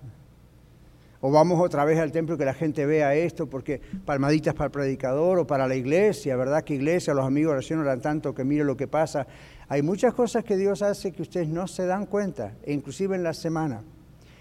[1.27, 4.71] o vamos otra vez al templo que la gente vea esto, porque palmaditas para el
[4.71, 6.63] predicador o para la iglesia, ¿verdad?
[6.63, 9.25] Que iglesia, los amigos de oración oran tanto que mire lo que pasa.
[9.67, 13.33] Hay muchas cosas que Dios hace que ustedes no se dan cuenta, inclusive en la
[13.33, 13.81] semana.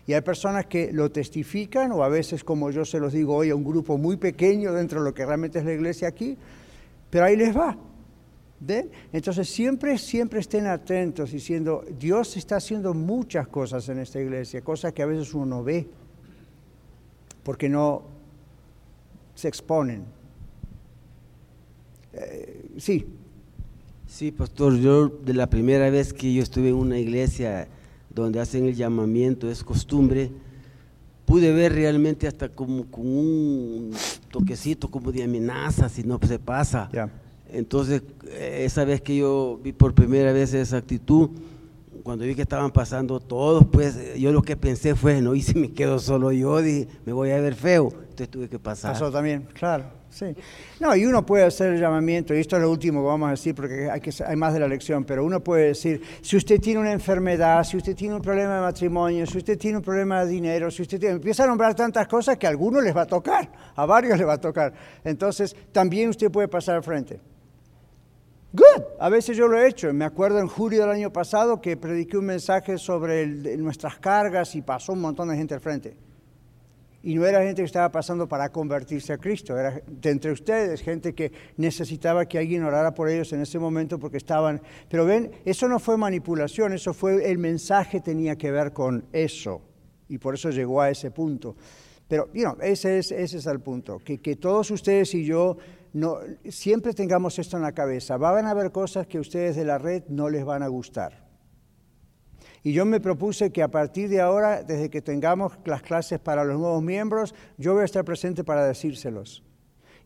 [0.06, 3.48] Y hay personas que lo testifican, o a veces, como yo se los digo hoy,
[3.48, 6.36] a un grupo muy pequeño dentro de lo que realmente es la iglesia aquí,
[7.08, 7.78] pero ahí les va.
[9.10, 14.92] Entonces siempre, siempre estén atentos diciendo, Dios está haciendo muchas cosas en esta iglesia, cosas
[14.92, 16.03] que a veces uno no ve
[17.44, 18.02] porque no
[19.34, 20.04] se exponen.
[22.12, 23.06] Eh, sí.
[24.06, 27.68] Sí, pastor, yo de la primera vez que yo estuve en una iglesia
[28.14, 30.30] donde hacen el llamamiento, es costumbre,
[31.26, 33.90] pude ver realmente hasta como con un
[34.30, 36.88] toquecito como de amenaza si no se pasa.
[37.50, 38.02] Entonces,
[38.38, 41.30] esa vez que yo vi por primera vez esa actitud,
[42.04, 45.58] cuando vi que estaban pasando todos, pues yo lo que pensé fue, no, y si
[45.58, 47.88] me quedo solo yo, dije, me voy a ver feo.
[47.90, 48.92] Entonces tuve que pasar.
[48.92, 50.26] Pasó también, claro, sí.
[50.80, 53.30] No, y uno puede hacer el llamamiento, y esto es lo último que vamos a
[53.30, 56.60] decir porque hay, que, hay más de la lección, pero uno puede decir, si usted
[56.60, 60.26] tiene una enfermedad, si usted tiene un problema de matrimonio, si usted tiene un problema
[60.26, 63.02] de dinero, si usted tiene, empieza a nombrar tantas cosas que a algunos les va
[63.02, 64.74] a tocar, a varios les va a tocar.
[65.04, 67.18] Entonces, también usted puede pasar al frente.
[68.54, 68.84] Good.
[69.00, 69.92] A veces yo lo he hecho.
[69.92, 74.62] Me acuerdo en julio del año pasado que prediqué un mensaje sobre nuestras cargas y
[74.62, 75.96] pasó un montón de gente al frente.
[77.02, 80.82] Y no era gente que estaba pasando para convertirse a Cristo, era de entre ustedes,
[80.82, 84.62] gente que necesitaba que alguien orara por ellos en ese momento porque estaban...
[84.88, 89.62] Pero ven, eso no fue manipulación, eso fue el mensaje tenía que ver con eso.
[90.08, 91.56] Y por eso llegó a ese punto.
[92.06, 95.56] Pero, you ese, es, ese es el punto, que, que todos ustedes y yo
[95.94, 98.16] no, siempre tengamos esto en la cabeza.
[98.16, 101.24] Van a haber cosas que a ustedes de la red no les van a gustar.
[102.64, 106.42] Y yo me propuse que a partir de ahora, desde que tengamos las clases para
[106.42, 109.44] los nuevos miembros, yo voy a estar presente para decírselos.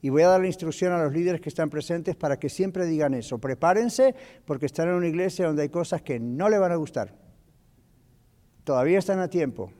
[0.02, 2.84] Y voy a dar la instrucción a los líderes que están presentes para que siempre
[2.84, 3.38] digan eso.
[3.38, 7.14] Prepárense porque están en una iglesia donde hay cosas que no le van a gustar.
[8.62, 9.72] Todavía están a tiempo.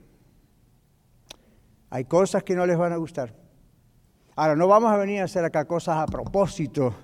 [1.91, 3.38] Hay cosas que no les van a gustar.
[4.41, 6.95] Ahora, no vamos a venir a hacer acá cosas a propósito,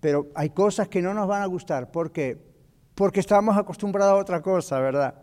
[0.00, 1.90] pero hay cosas que no nos van a gustar.
[1.90, 2.36] ¿Por qué?
[2.94, 5.14] Porque estamos acostumbrados a otra cosa, ¿verdad?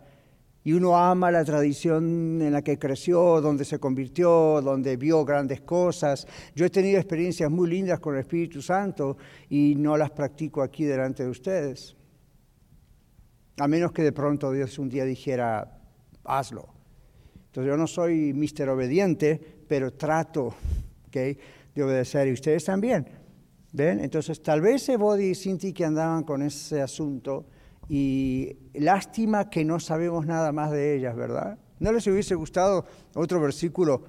[0.64, 5.60] Y uno ama la tradición en la que creció, donde se convirtió, donde vio grandes
[5.60, 6.26] cosas.
[6.52, 9.16] Yo he tenido experiencias muy lindas con el Espíritu Santo
[9.48, 11.96] y no las practico aquí delante de ustedes.
[13.60, 15.80] A menos que de pronto Dios un día dijera,
[16.24, 16.74] hazlo.
[17.46, 20.56] Entonces yo no soy mister obediente, pero trato
[21.20, 22.28] de obedecer.
[22.28, 23.08] Y ustedes también.
[23.72, 24.00] ¿Ven?
[24.00, 27.46] Entonces, tal vez Body y Cinti que andaban con ese asunto
[27.88, 31.58] y lástima que no sabemos nada más de ellas, ¿verdad?
[31.80, 34.04] ¿No les hubiese gustado otro versículo?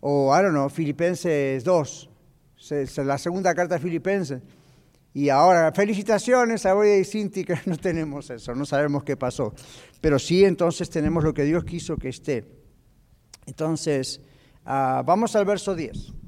[0.00, 2.10] O, I don't know, Filipenses 2,
[2.98, 4.42] la segunda carta de Filipenses.
[5.12, 9.52] Y ahora, felicitaciones a Body y Cinti que no tenemos eso, no sabemos qué pasó.
[10.00, 12.44] Pero sí, entonces tenemos lo que Dios quiso que esté.
[13.46, 14.20] Entonces,
[14.64, 16.19] ah, vamos al verso 10.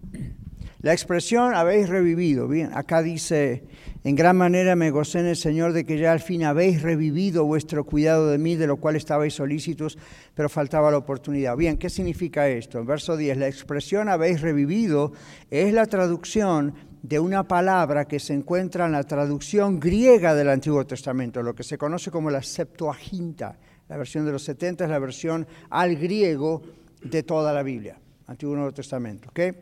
[0.82, 3.62] La expresión habéis revivido, bien, acá dice,
[4.02, 7.44] en gran manera me gocé en el Señor de que ya al fin habéis revivido
[7.44, 9.96] vuestro cuidado de mí, de lo cual estabais solícitos,
[10.34, 11.56] pero faltaba la oportunidad.
[11.56, 12.80] Bien, ¿qué significa esto?
[12.80, 15.12] En verso 10, la expresión habéis revivido
[15.52, 20.84] es la traducción de una palabra que se encuentra en la traducción griega del Antiguo
[20.84, 23.56] Testamento, lo que se conoce como la Septuaginta.
[23.88, 26.60] La versión de los 70 es la versión al griego
[27.04, 29.28] de toda la Biblia, Antiguo y Nuevo Testamento.
[29.28, 29.52] ¿okay?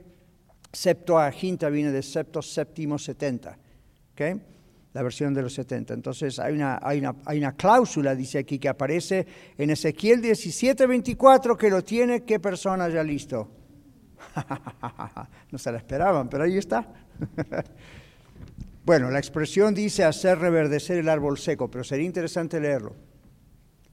[0.73, 3.59] Septuaginta viene de septo, séptimo, setenta.
[4.13, 4.41] ¿okay?
[4.93, 5.95] La versión de los setenta.
[5.95, 10.87] Entonces hay una, hay, una, hay una cláusula, dice aquí, que aparece en Ezequiel 17,
[10.87, 13.51] 24, que lo tiene qué persona ya listo.
[15.51, 16.87] no se la esperaban, pero ahí está.
[18.85, 22.95] bueno, la expresión dice hacer reverdecer el árbol seco, pero sería interesante leerlo.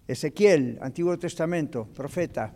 [0.08, 2.54] Ezequiel, Antiguo Testamento, profeta,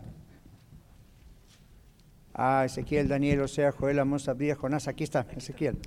[2.34, 5.78] Ah, Ezequiel, Daniel, Osea, Joel, Amos, Abdías, Jonás, aquí está, Ezequiel.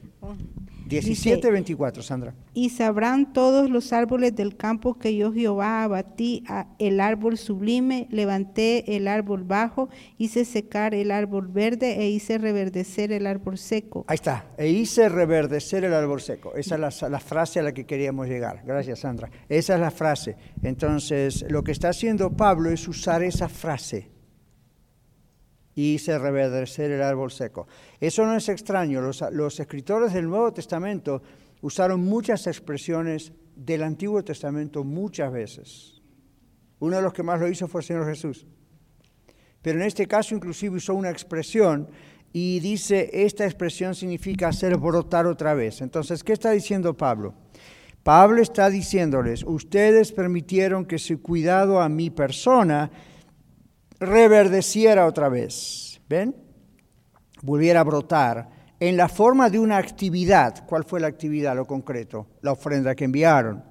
[0.87, 2.35] 17.24, Sandra.
[2.53, 6.43] Y sabrán todos los árboles del campo que yo Jehová abatí
[6.77, 13.11] el árbol sublime, levanté el árbol bajo, hice secar el árbol verde e hice reverdecer
[13.11, 14.05] el árbol seco.
[14.07, 16.53] Ahí está, e hice reverdecer el árbol seco.
[16.55, 18.61] Esa es la, la frase a la que queríamos llegar.
[18.65, 19.31] Gracias, Sandra.
[19.49, 20.37] Esa es la frase.
[20.61, 24.14] Entonces, lo que está haciendo Pablo es usar esa frase
[25.75, 27.67] y hice reverdecer el árbol seco.
[27.99, 29.01] Eso no es extraño.
[29.01, 31.21] Los, escritores del Nuevo Testamento
[31.61, 36.01] usaron muchas expresiones del Antiguo Testamento muchas veces.
[36.79, 38.47] Uno de los que más lo hizo fue el Señor Jesús.
[39.61, 41.89] Pero en este caso inclusive usó una expresión
[42.31, 45.81] y dice, esta expresión significa hacer brotar otra vez.
[45.81, 47.33] Entonces, ¿qué está diciendo Pablo?
[48.03, 52.91] Pablo está diciéndoles, ustedes permitieron que su cuidado a mi persona
[53.99, 56.35] reverdeciera otra vez, ¿ven?
[57.41, 60.65] Volviera a brotar en la forma de una actividad.
[60.65, 62.27] ¿Cuál fue la actividad, lo concreto?
[62.41, 63.63] La ofrenda que enviaron.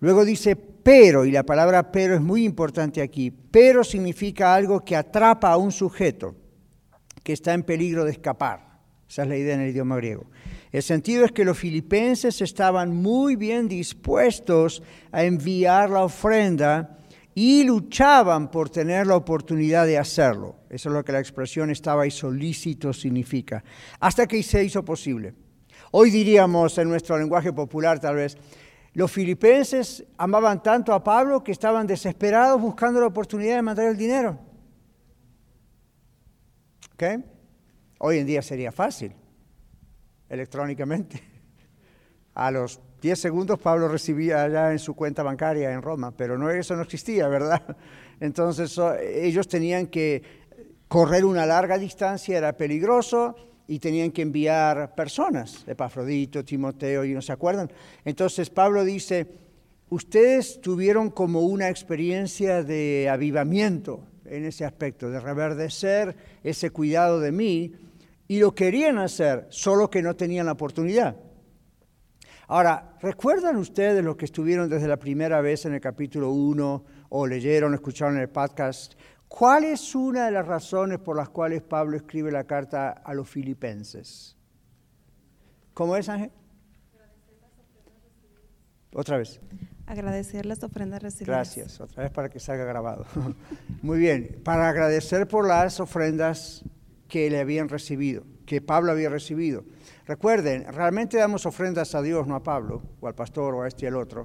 [0.00, 3.30] Luego dice pero, y la palabra pero es muy importante aquí.
[3.30, 6.34] Pero significa algo que atrapa a un sujeto
[7.22, 8.66] que está en peligro de escapar.
[9.08, 10.26] Esa es la idea en el idioma griego.
[10.70, 16.98] El sentido es que los filipenses estaban muy bien dispuestos a enviar la ofrenda
[17.38, 20.56] y luchaban por tener la oportunidad de hacerlo.
[20.70, 23.62] Eso es lo que la expresión estaba ahí solícito significa,
[24.00, 25.34] hasta que se hizo posible.
[25.90, 28.38] Hoy diríamos en nuestro lenguaje popular tal vez,
[28.94, 33.98] los filipenses amaban tanto a Pablo que estaban desesperados buscando la oportunidad de mandar el
[33.98, 34.38] dinero.
[36.94, 37.22] ¿Okay?
[37.98, 39.12] Hoy en día sería fácil,
[40.30, 41.22] electrónicamente.
[42.34, 46.50] A los 10 segundos Pablo recibía allá en su cuenta bancaria en Roma, pero no,
[46.50, 47.76] eso no existía, ¿verdad?
[48.20, 50.22] Entonces ellos tenían que
[50.88, 53.36] correr una larga distancia, era peligroso
[53.68, 57.70] y tenían que enviar personas, Epafrodito, Timoteo, y no se acuerdan.
[58.04, 59.26] Entonces Pablo dice,
[59.90, 67.32] ustedes tuvieron como una experiencia de avivamiento en ese aspecto, de reverdecer ese cuidado de
[67.32, 67.72] mí,
[68.28, 71.16] y lo querían hacer, solo que no tenían la oportunidad.
[72.48, 77.26] Ahora, ¿recuerdan ustedes los que estuvieron desde la primera vez en el capítulo 1 o
[77.26, 78.94] leyeron, escucharon el podcast?
[79.26, 83.28] ¿Cuál es una de las razones por las cuales Pablo escribe la carta a los
[83.28, 84.36] filipenses?
[85.74, 86.30] ¿Cómo es, Ángel?
[88.94, 89.40] Otra vez.
[89.86, 91.26] Agradecer las ofrendas recibidas.
[91.26, 93.06] Gracias, otra vez para que salga grabado.
[93.82, 96.64] Muy bien, para agradecer por las ofrendas
[97.08, 99.64] que le habían recibido, que Pablo había recibido.
[100.06, 103.84] Recuerden, realmente damos ofrendas a Dios, no a Pablo, o al pastor, o a este
[103.84, 104.22] y al otro.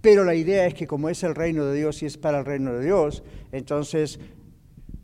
[0.00, 2.44] Pero la idea es que como es el reino de Dios y es para el
[2.44, 4.18] reino de Dios, entonces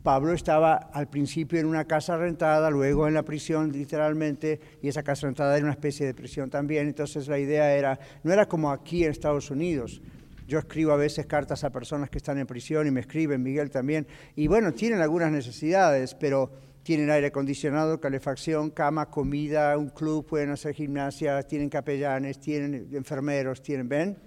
[0.03, 5.03] Pablo estaba al principio en una casa rentada, luego en la prisión literalmente, y esa
[5.03, 6.87] casa rentada era una especie de prisión también.
[6.87, 10.01] Entonces la idea era, no era como aquí en Estados Unidos.
[10.47, 13.69] Yo escribo a veces cartas a personas que están en prisión y me escriben, Miguel
[13.69, 16.51] también, y bueno, tienen algunas necesidades, pero
[16.89, 23.61] tienen aire acondicionado, calefacción, cama, comida, un club, pueden hacer gimnasia, tienen capellanes, tienen enfermeros,
[23.61, 24.17] tienen, ¿ven?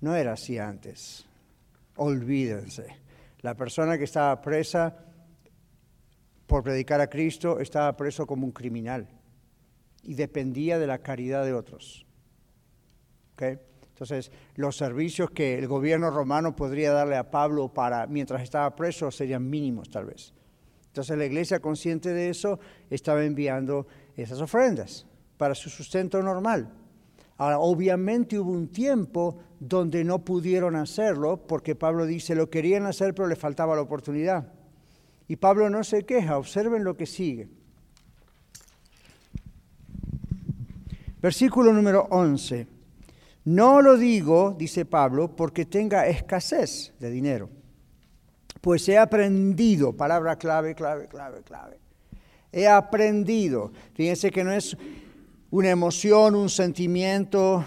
[0.00, 1.24] No era así antes.
[1.94, 2.86] Olvídense.
[3.42, 4.96] La persona que estaba presa
[6.48, 9.06] por predicar a Cristo estaba preso como un criminal
[10.02, 12.04] y dependía de la caridad de otros.
[13.38, 19.12] Entonces, los servicios que el gobierno romano podría darle a Pablo para mientras estaba preso
[19.12, 20.34] serían mínimos tal vez.
[20.90, 22.58] Entonces la iglesia, consciente de eso,
[22.90, 26.68] estaba enviando esas ofrendas para su sustento normal.
[27.36, 33.14] Ahora, obviamente hubo un tiempo donde no pudieron hacerlo porque Pablo dice, lo querían hacer
[33.14, 34.52] pero le faltaba la oportunidad.
[35.28, 37.48] Y Pablo no se queja, observen lo que sigue.
[41.22, 42.66] Versículo número 11.
[43.44, 47.59] No lo digo, dice Pablo, porque tenga escasez de dinero
[48.60, 51.78] pues he aprendido, palabra clave, clave, clave, clave.
[52.52, 53.72] He aprendido.
[53.94, 54.76] Fíjense que no es
[55.50, 57.64] una emoción, un sentimiento.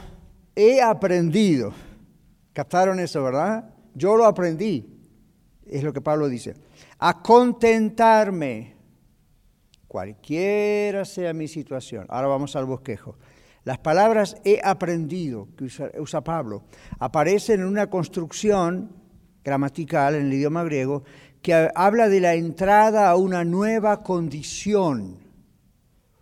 [0.56, 1.74] He aprendido.
[2.54, 3.74] ¿Captaron eso, verdad?
[3.96, 4.86] Yo lo aprendí.
[5.66, 6.54] Es lo que Pablo dice.
[7.00, 8.76] A contentarme,
[9.88, 12.06] cualquiera sea mi situación.
[12.10, 13.16] Ahora vamos al bosquejo.
[13.64, 15.66] Las palabras he aprendido, que
[16.00, 16.64] usa, Pablo,
[17.00, 18.92] aparecen en una construcción
[19.44, 21.04] gramatical en el idioma griego
[21.42, 25.18] que habla de la entrada a una nueva condición.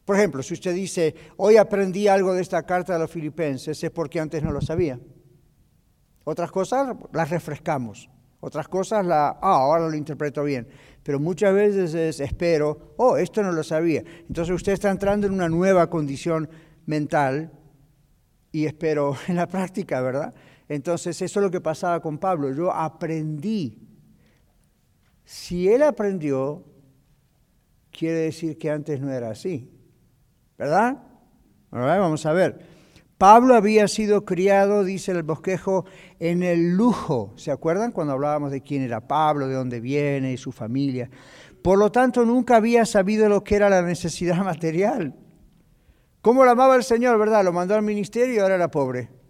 [0.04, 3.92] Por ejemplo, si usted dice, hoy aprendí algo de esta carta de los filipenses, es
[3.92, 5.00] porque antes no lo sabía.
[6.24, 8.10] Otras cosas las refrescamos.
[8.40, 10.68] Otras cosas, la, ah, ahora lo interpreto bien.
[11.04, 14.04] Pero muchas veces es espero, oh, esto no lo sabía.
[14.28, 16.50] Entonces usted está entrando en una nueva condición
[16.88, 17.52] mental
[18.52, 20.34] y espero en la práctica, ¿verdad?
[20.72, 22.50] Entonces eso es lo que pasaba con Pablo.
[22.54, 23.78] Yo aprendí.
[25.26, 26.64] Si él aprendió,
[27.92, 29.70] quiere decir que antes no era así.
[30.58, 30.98] ¿Verdad?
[31.72, 32.62] Vamos a ver.
[33.18, 35.84] Pablo había sido criado, dice el bosquejo,
[36.20, 37.34] en el lujo.
[37.36, 41.10] ¿Se acuerdan cuando hablábamos de quién era Pablo, de dónde viene y su familia?
[41.62, 45.18] Por lo tanto, nunca había sabido lo que era la necesidad material.
[46.22, 47.44] ¿Cómo lo amaba el Señor, verdad?
[47.44, 49.21] Lo mandó al ministerio y ahora era pobre.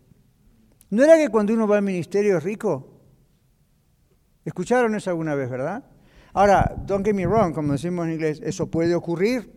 [0.91, 3.01] ¿No era que cuando uno va al ministerio es rico?
[4.43, 5.85] ¿Escucharon eso alguna vez, verdad?
[6.33, 9.53] Ahora, don't get me wrong, como decimos en inglés, eso puede ocurrir,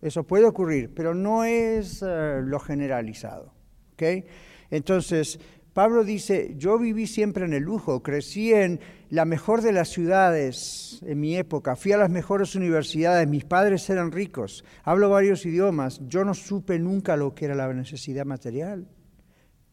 [0.00, 3.52] eso puede ocurrir, pero no es eh, lo generalizado.
[3.94, 4.24] ¿okay?
[4.70, 5.40] Entonces,
[5.72, 8.78] Pablo dice, yo viví siempre en el lujo, crecí en
[9.10, 13.90] la mejor de las ciudades en mi época, fui a las mejores universidades, mis padres
[13.90, 18.86] eran ricos, hablo varios idiomas, yo no supe nunca lo que era la necesidad material,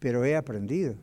[0.06, 0.94] pero he aprendido.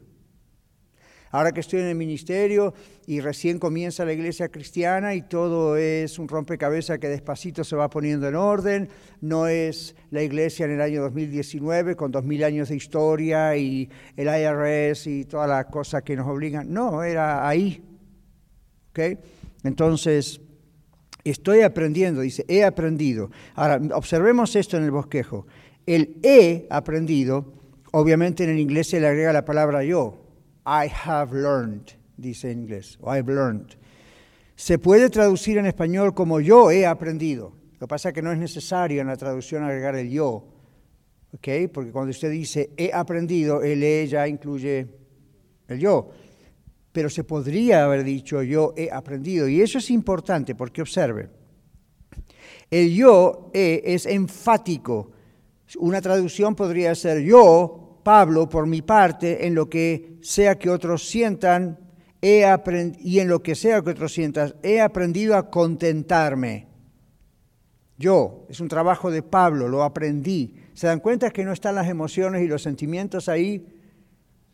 [1.32, 2.72] Ahora que estoy en el ministerio
[3.04, 7.90] y recién comienza la iglesia cristiana y todo es un rompecabezas que despacito se va
[7.90, 8.88] poniendo en orden,
[9.20, 13.90] no es la iglesia en el año 2019 con dos mil años de historia y
[14.16, 17.82] el IRS y todas las cosas que nos obligan, no, era ahí.
[19.64, 20.40] Entonces,
[21.24, 23.32] estoy aprendiendo, dice, he aprendido.
[23.56, 25.48] Ahora, observemos esto en el bosquejo.
[25.86, 27.61] El he aprendido,
[27.92, 30.18] obviamente en el inglés se le agrega la palabra yo.
[30.66, 33.76] I have learned, dice en inglés, o I've learned.
[34.56, 37.52] Se puede traducir en español como yo he aprendido.
[37.74, 40.46] Lo que pasa es que no es necesario en la traducción agregar el yo,
[41.32, 41.48] ¿ok?
[41.72, 44.86] Porque cuando usted dice he aprendido, el he ya incluye
[45.68, 46.10] el yo.
[46.92, 49.48] Pero se podría haber dicho yo he aprendido.
[49.48, 51.30] Y eso es importante porque observe,
[52.70, 55.10] el yo he es enfático.
[55.78, 61.08] Una traducción podría ser yo Pablo, por mi parte, en lo que sea que otros
[61.08, 61.78] sientan,
[62.20, 62.44] he
[63.00, 66.68] y en lo que sea que otros sientan, he aprendido a contentarme.
[67.98, 70.54] Yo, es un trabajo de Pablo, lo aprendí.
[70.74, 73.66] ¿Se dan cuenta que no están las emociones y los sentimientos ahí?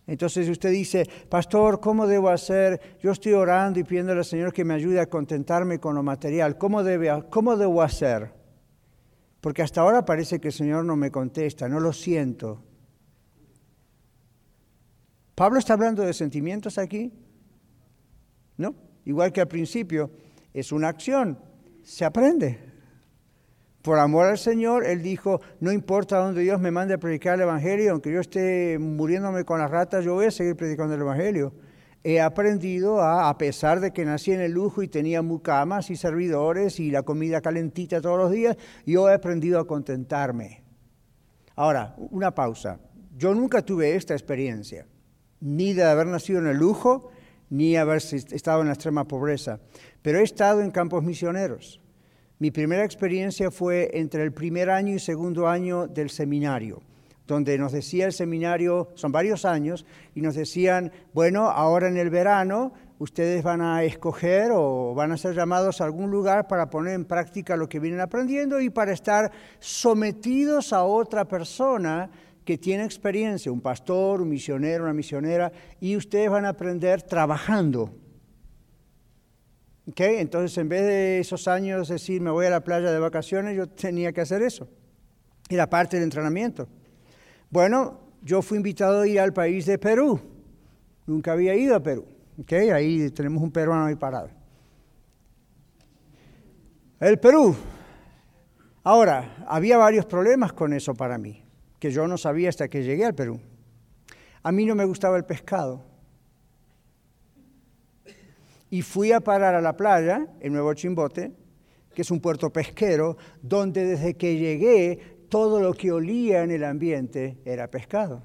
[0.07, 2.97] Entonces usted dice, pastor, ¿cómo debo hacer?
[3.01, 6.57] Yo estoy orando y pidiéndole al Señor que me ayude a contentarme con lo material.
[6.57, 8.33] ¿Cómo, debe, ¿Cómo debo hacer?
[9.41, 12.65] Porque hasta ahora parece que el Señor no me contesta, no lo siento.
[15.39, 17.13] Pablo está hablando de sentimientos aquí.
[18.57, 18.75] ¿No?
[19.05, 20.11] Igual que al principio,
[20.53, 21.39] es una acción,
[21.85, 22.59] se aprende.
[23.81, 27.43] Por amor al Señor, Él dijo, no importa dónde Dios me mande a predicar el
[27.43, 31.55] Evangelio, aunque yo esté muriéndome con las ratas, yo voy a seguir predicando el Evangelio.
[32.03, 35.95] He aprendido a, a pesar de que nací en el lujo y tenía mucamas y
[35.95, 40.65] servidores y la comida calentita todos los días, yo he aprendido a contentarme.
[41.55, 42.81] Ahora, una pausa.
[43.17, 44.85] Yo nunca tuve esta experiencia
[45.41, 47.11] ni de haber nacido en el lujo,
[47.51, 49.61] ni haber estado en la extrema pobreza,
[50.03, 51.81] pero he estado en campos misioneros.
[52.39, 56.83] Mi primera experiencia fue entre el primer año y segundo año del seminario,
[57.27, 59.85] donde nos decía el seminario, son varios años,
[60.15, 65.17] y nos decían, bueno, ahora en el verano ustedes van a escoger o van a
[65.17, 68.93] ser llamados a algún lugar para poner en práctica lo que vienen aprendiendo y para
[68.93, 72.11] estar sometidos a otra persona
[72.49, 77.95] que tiene experiencia, un pastor, un misionero, una misionera, y ustedes van a aprender trabajando.
[79.87, 80.17] ¿Okay?
[80.17, 83.67] Entonces, en vez de esos años decir me voy a la playa de vacaciones, yo
[83.67, 84.67] tenía que hacer eso.
[85.51, 86.71] Era parte del entrenamiento.
[87.51, 90.19] Bueno, yo fui invitado a ir al país de Perú.
[91.05, 92.07] Nunca había ido a Perú.
[92.41, 92.71] ¿Okay?
[92.71, 94.31] Ahí tenemos un peruano ahí parado.
[96.99, 97.55] El Perú.
[98.85, 101.45] Ahora, había varios problemas con eso para mí
[101.79, 103.41] que yo no sabía hasta que llegué al Perú.
[104.43, 105.85] A mí no me gustaba el pescado.
[108.71, 111.33] Y fui a parar a la playa, en Nuevo Chimbote,
[111.95, 116.65] que es un puerto pesquero, donde desde que llegué todo lo que olía en el
[116.65, 118.23] ambiente era pescado.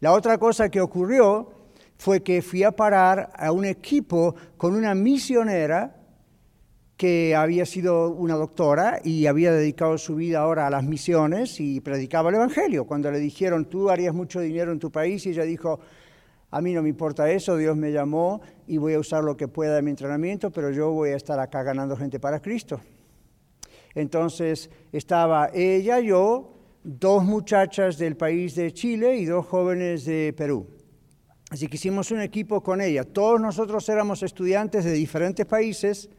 [0.00, 1.50] La otra cosa que ocurrió
[1.96, 5.95] fue que fui a parar a un equipo con una misionera
[6.96, 11.80] que había sido una doctora y había dedicado su vida ahora a las misiones y
[11.80, 12.86] predicaba el Evangelio.
[12.86, 15.78] Cuando le dijeron, tú harías mucho dinero en tu país, y ella dijo,
[16.50, 19.46] a mí no me importa eso, Dios me llamó y voy a usar lo que
[19.46, 22.80] pueda de mi entrenamiento, pero yo voy a estar acá ganando gente para Cristo.
[23.94, 30.66] Entonces estaba ella, yo, dos muchachas del país de Chile y dos jóvenes de Perú.
[31.50, 33.04] Así que hicimos un equipo con ella.
[33.04, 36.10] Todos nosotros éramos estudiantes de diferentes países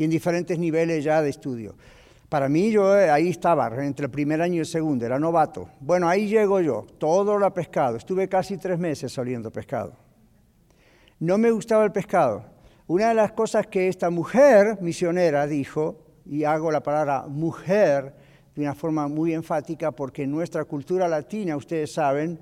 [0.00, 1.74] y en diferentes niveles ya de estudio.
[2.30, 5.68] Para mí yo eh, ahí estaba, entre el primer año y el segundo, era novato.
[5.78, 7.98] Bueno, ahí llego yo, todo lo pescado.
[7.98, 9.92] Estuve casi tres meses oliendo pescado.
[11.18, 12.46] No me gustaba el pescado.
[12.86, 18.14] Una de las cosas que esta mujer misionera dijo, y hago la palabra mujer
[18.54, 22.40] de una forma muy enfática, porque en nuestra cultura latina, ustedes saben,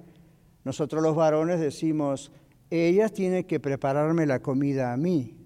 [0.62, 2.30] nosotros los varones decimos,
[2.70, 5.37] ella tiene que prepararme la comida a mí.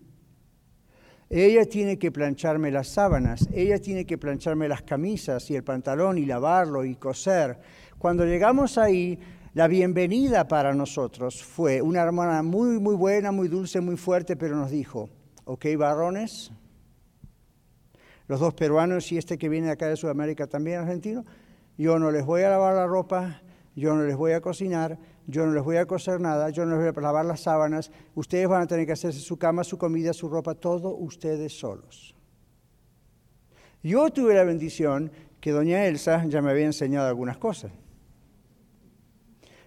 [1.34, 6.18] Ella tiene que plancharme las sábanas, ella tiene que plancharme las camisas y el pantalón
[6.18, 7.58] y lavarlo y coser.
[7.96, 9.18] Cuando llegamos ahí,
[9.54, 14.56] la bienvenida para nosotros fue una hermana muy, muy buena, muy dulce, muy fuerte, pero
[14.56, 15.08] nos dijo,
[15.46, 16.52] ok, varones,
[18.28, 21.24] los dos peruanos y este que viene acá de Sudamérica también argentino,
[21.78, 23.40] yo no les voy a lavar la ropa,
[23.74, 26.76] yo no les voy a cocinar, yo no les voy a coser nada, yo no
[26.76, 29.78] les voy a lavar las sábanas, ustedes van a tener que hacerse su cama, su
[29.78, 32.14] comida, su ropa, todo ustedes solos.
[33.82, 35.10] Yo tuve la bendición
[35.40, 37.72] que doña Elsa ya me había enseñado algunas cosas.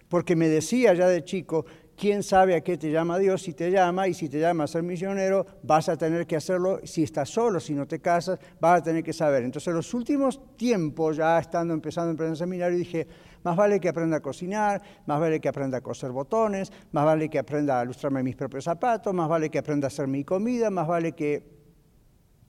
[0.08, 3.42] Porque me decía ya de chico, ¿quién sabe a qué te llama Dios?
[3.42, 6.80] Si te llama y si te llama a ser misionero, vas a tener que hacerlo.
[6.84, 9.42] Si estás solo, si no te casas, vas a tener que saber.
[9.42, 13.06] Entonces, en los últimos tiempos, ya estando empezando en el seminario, dije,
[13.46, 17.28] más vale que aprenda a cocinar, más vale que aprenda a coser botones, más vale
[17.28, 20.68] que aprenda a ilustrarme mis propios zapatos, más vale que aprenda a hacer mi comida,
[20.68, 21.44] más vale que...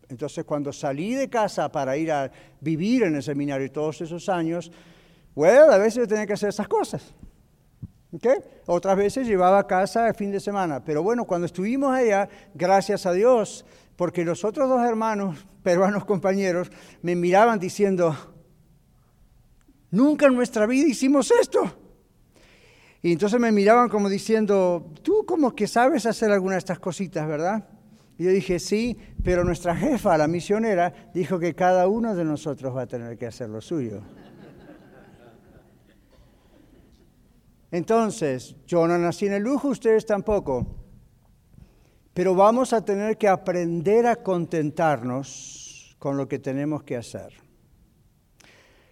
[0.10, 2.32] Entonces cuando salí de casa para ir a
[2.62, 4.72] vivir en el seminario todos esos años,
[5.36, 7.14] bueno, a veces tenía que hacer esas cosas.
[8.12, 8.40] ¿Okay?
[8.66, 10.84] Otras veces llevaba a casa el fin de semana.
[10.84, 16.72] Pero bueno, cuando estuvimos allá, gracias a Dios, porque los otros dos hermanos, peruanos compañeros,
[17.04, 18.16] me miraban diciendo,
[19.92, 21.72] Nunca en nuestra vida hicimos esto.
[23.02, 27.28] Y entonces me miraban como diciendo, tú como que sabes hacer alguna de estas cositas,
[27.28, 27.68] ¿verdad?
[28.18, 32.76] Y yo dije, sí, pero nuestra jefa, la misionera, dijo que cada uno de nosotros
[32.76, 34.02] va a tener que hacer lo suyo.
[37.70, 40.66] Entonces, yo no nací en el lujo, ustedes tampoco.
[42.14, 47.47] Pero vamos a tener que aprender a contentarnos con lo que tenemos que hacer.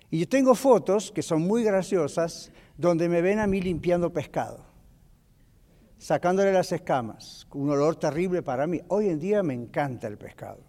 [0.09, 4.65] Y yo tengo fotos que son muy graciosas donde me ven a mí limpiando pescado,
[5.97, 8.81] sacándole las escamas, un olor terrible para mí.
[8.89, 10.59] Hoy en día me encanta el pescado,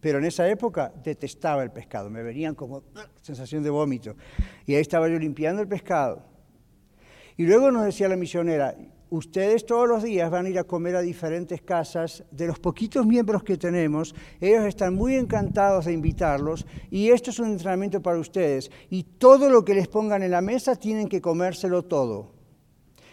[0.00, 2.82] pero en esa época detestaba el pescado, me venían como
[3.20, 4.16] sensación de vómito.
[4.66, 6.24] Y ahí estaba yo limpiando el pescado.
[7.36, 8.74] Y luego nos decía la misionera,
[9.10, 13.06] ustedes todos los días van a ir a comer a diferentes casas de los poquitos
[13.06, 14.14] miembros que tenemos.
[14.40, 18.70] Ellos están muy encantados de invitarlos y esto es un entrenamiento para ustedes.
[18.88, 22.32] Y todo lo que les pongan en la mesa tienen que comérselo todo.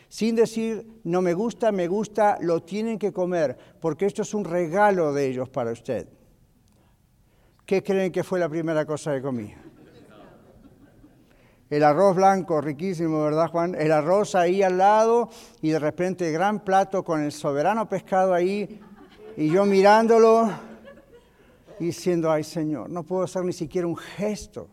[0.10, 4.46] Sin decir, no me gusta, me gusta, lo tienen que comer, porque esto es un
[4.46, 6.08] regalo de ellos para usted.
[7.66, 9.54] ¿Qué creen que fue la primera cosa que comí?
[11.70, 13.76] El arroz blanco, riquísimo, ¿verdad, Juan?
[13.76, 15.30] El arroz ahí al lado
[15.62, 18.80] y de repente gran plato con el soberano pescado ahí
[19.36, 20.50] y yo mirándolo
[21.80, 24.70] y diciendo, ay Señor, no puedo hacer ni siquiera un gesto.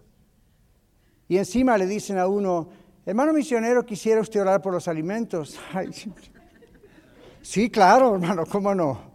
[1.26, 2.68] Y encima le dicen a uno,
[3.04, 5.58] hermano misionero, ¿quisiera usted orar por los alimentos?
[7.42, 9.13] sí, claro, hermano, ¿cómo no?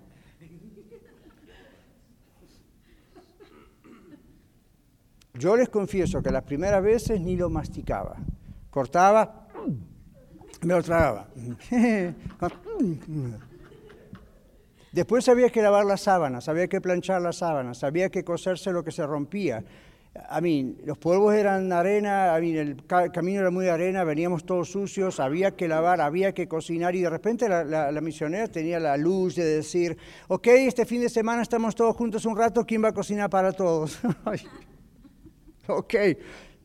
[5.39, 8.17] Yo les confieso que las primeras veces ni lo masticaba.
[8.69, 9.47] Cortaba,
[10.63, 11.29] me lo tragaba.
[14.91, 18.83] Después había que lavar las sábanas, había que planchar las sábanas, había que coserse lo
[18.83, 19.63] que se rompía.
[20.27, 24.69] A mí, los polvos eran arena, a mí, el camino era muy arena, veníamos todos
[24.69, 28.97] sucios, había que lavar, había que cocinar y de repente la, la, misionera tenía la
[28.97, 29.95] luz de decir,
[30.27, 33.53] ok, este fin de semana estamos todos juntos un rato, ¿quién va a cocinar para
[33.53, 33.99] todos?
[35.77, 35.93] Ok,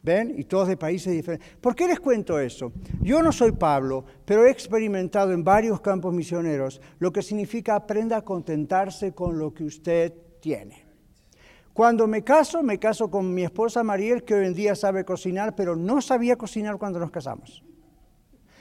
[0.02, 0.34] ¿ven?
[0.36, 1.56] Y todos de países diferentes.
[1.60, 2.72] ¿Por qué les cuento eso?
[3.00, 8.16] Yo no soy Pablo, pero he experimentado en varios campos misioneros lo que significa aprenda
[8.16, 10.84] a contentarse con lo que usted tiene.
[11.72, 15.54] Cuando me caso, me caso con mi esposa Mariel, que hoy en día sabe cocinar,
[15.56, 17.64] pero no sabía cocinar cuando nos casamos.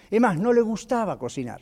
[0.09, 1.61] Es más, no le gustaba cocinar.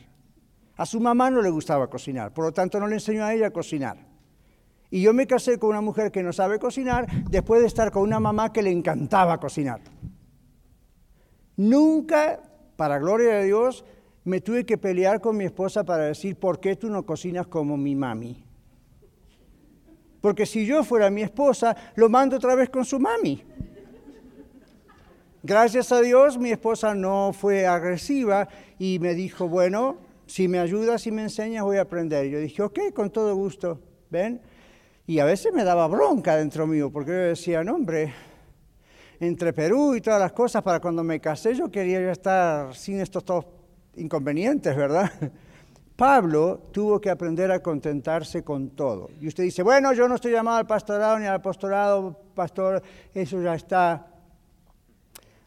[0.77, 3.47] A su mamá no le gustaba cocinar, por lo tanto no le enseñó a ella
[3.47, 4.10] a cocinar.
[4.91, 8.03] Y yo me casé con una mujer que no sabe cocinar después de estar con
[8.03, 9.79] una mamá que le encantaba cocinar.
[11.55, 12.41] Nunca,
[12.75, 13.85] para gloria de Dios,
[14.25, 17.77] me tuve que pelear con mi esposa para decir, ¿por qué tú no cocinas como
[17.77, 18.43] mi mami?
[20.19, 23.43] Porque si yo fuera mi esposa, lo mando otra vez con su mami.
[25.41, 29.97] Gracias a Dios, mi esposa no fue agresiva y me dijo, bueno,
[30.31, 32.25] Si me ayudas y me enseñas, voy a aprender.
[32.27, 33.81] Yo dije, ok, con todo gusto.
[34.09, 34.39] ¿Ven?
[35.07, 38.13] Y a veces me daba bronca dentro mío, porque yo decía, no, hombre,
[39.19, 42.99] entre Perú y todas las cosas, para cuando me casé yo quería ya estar sin
[42.99, 43.45] estos todos
[43.95, 45.11] inconvenientes, ¿verdad?
[45.95, 49.09] Pablo tuvo que aprender a contentarse con todo.
[49.19, 52.81] Y usted dice, bueno, yo no estoy llamado al pastorado ni al apostolado, pastor,
[53.13, 54.07] eso ya está.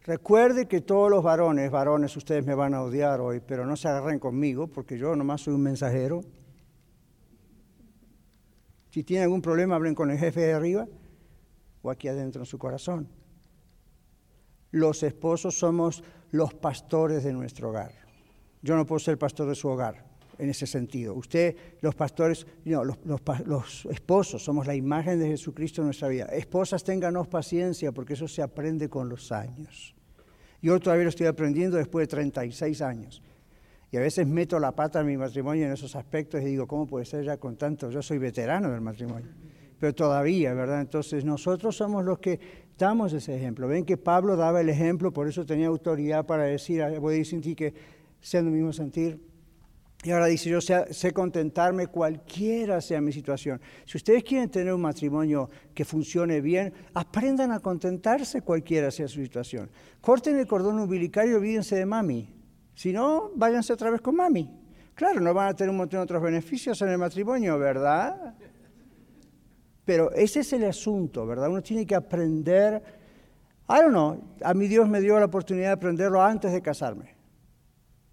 [0.04, 3.88] Recuerde que todos los varones, varones, ustedes me van a odiar hoy, pero no se
[3.88, 6.20] agarren conmigo, porque yo nomás soy un mensajero.
[8.94, 10.86] Si tienen algún problema, hablen con el jefe de arriba
[11.82, 13.08] o aquí adentro en su corazón.
[14.70, 17.90] Los esposos somos los pastores de nuestro hogar.
[18.62, 20.04] Yo no puedo ser pastor de su hogar
[20.38, 21.12] en ese sentido.
[21.14, 22.98] Usted, los pastores, no, los,
[23.44, 26.26] los, esposos somos la imagen de Jesucristo en nuestra vida.
[26.26, 29.92] Esposas, ténganos paciencia porque eso se aprende con los años.
[30.62, 33.20] Yo todavía lo estoy aprendiendo después de 36 años.
[33.94, 36.84] Y a veces meto la pata en mi matrimonio en esos aspectos y digo, ¿cómo
[36.84, 37.90] puede ser ya con tanto?
[37.90, 39.30] Yo soy veterano del matrimonio.
[39.78, 40.80] Pero todavía, ¿verdad?
[40.80, 42.40] Entonces nosotros somos los que
[42.76, 43.68] damos ese ejemplo.
[43.68, 47.18] Ven que Pablo daba el ejemplo, por eso tenía autoridad para decir, ah, voy a
[47.18, 47.72] decir que
[48.20, 49.20] sean el mismo sentir.
[50.02, 53.60] Y ahora dice, yo sé, sé, contentarme cualquiera sea mi situación.
[53.84, 59.22] Si ustedes quieren tener un matrimonio que funcione bien, aprendan a contentarse cualquiera sea su
[59.22, 59.70] situación.
[60.00, 62.43] Corten el cordón umbilical y olvídense de mami.
[62.74, 64.50] Si no, váyanse otra vez con mami.
[64.94, 68.34] Claro, no van a tener un montón de otros beneficios en el matrimonio, ¿verdad?
[69.84, 71.48] Pero ese es el asunto, ¿verdad?
[71.48, 72.82] Uno tiene que aprender.
[73.68, 77.14] I don't know, a mi Dios me dio la oportunidad de aprenderlo antes de casarme,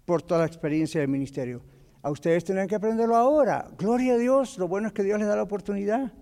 [0.04, 1.62] por toda la experiencia del ministerio.
[2.02, 3.68] A ustedes tienen que aprenderlo ahora.
[3.78, 6.12] Gloria a Dios, lo bueno es que Dios les da la oportunidad.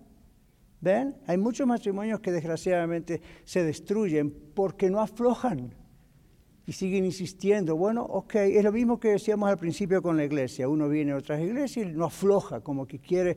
[0.81, 1.17] ¿Ven?
[1.27, 5.75] Hay muchos matrimonios que desgraciadamente se destruyen porque no aflojan
[6.71, 7.75] y siguen insistiendo.
[7.75, 10.69] Bueno, ok, es lo mismo que decíamos al principio con la iglesia.
[10.69, 13.37] Uno viene a otras iglesias y no afloja, como que quiere,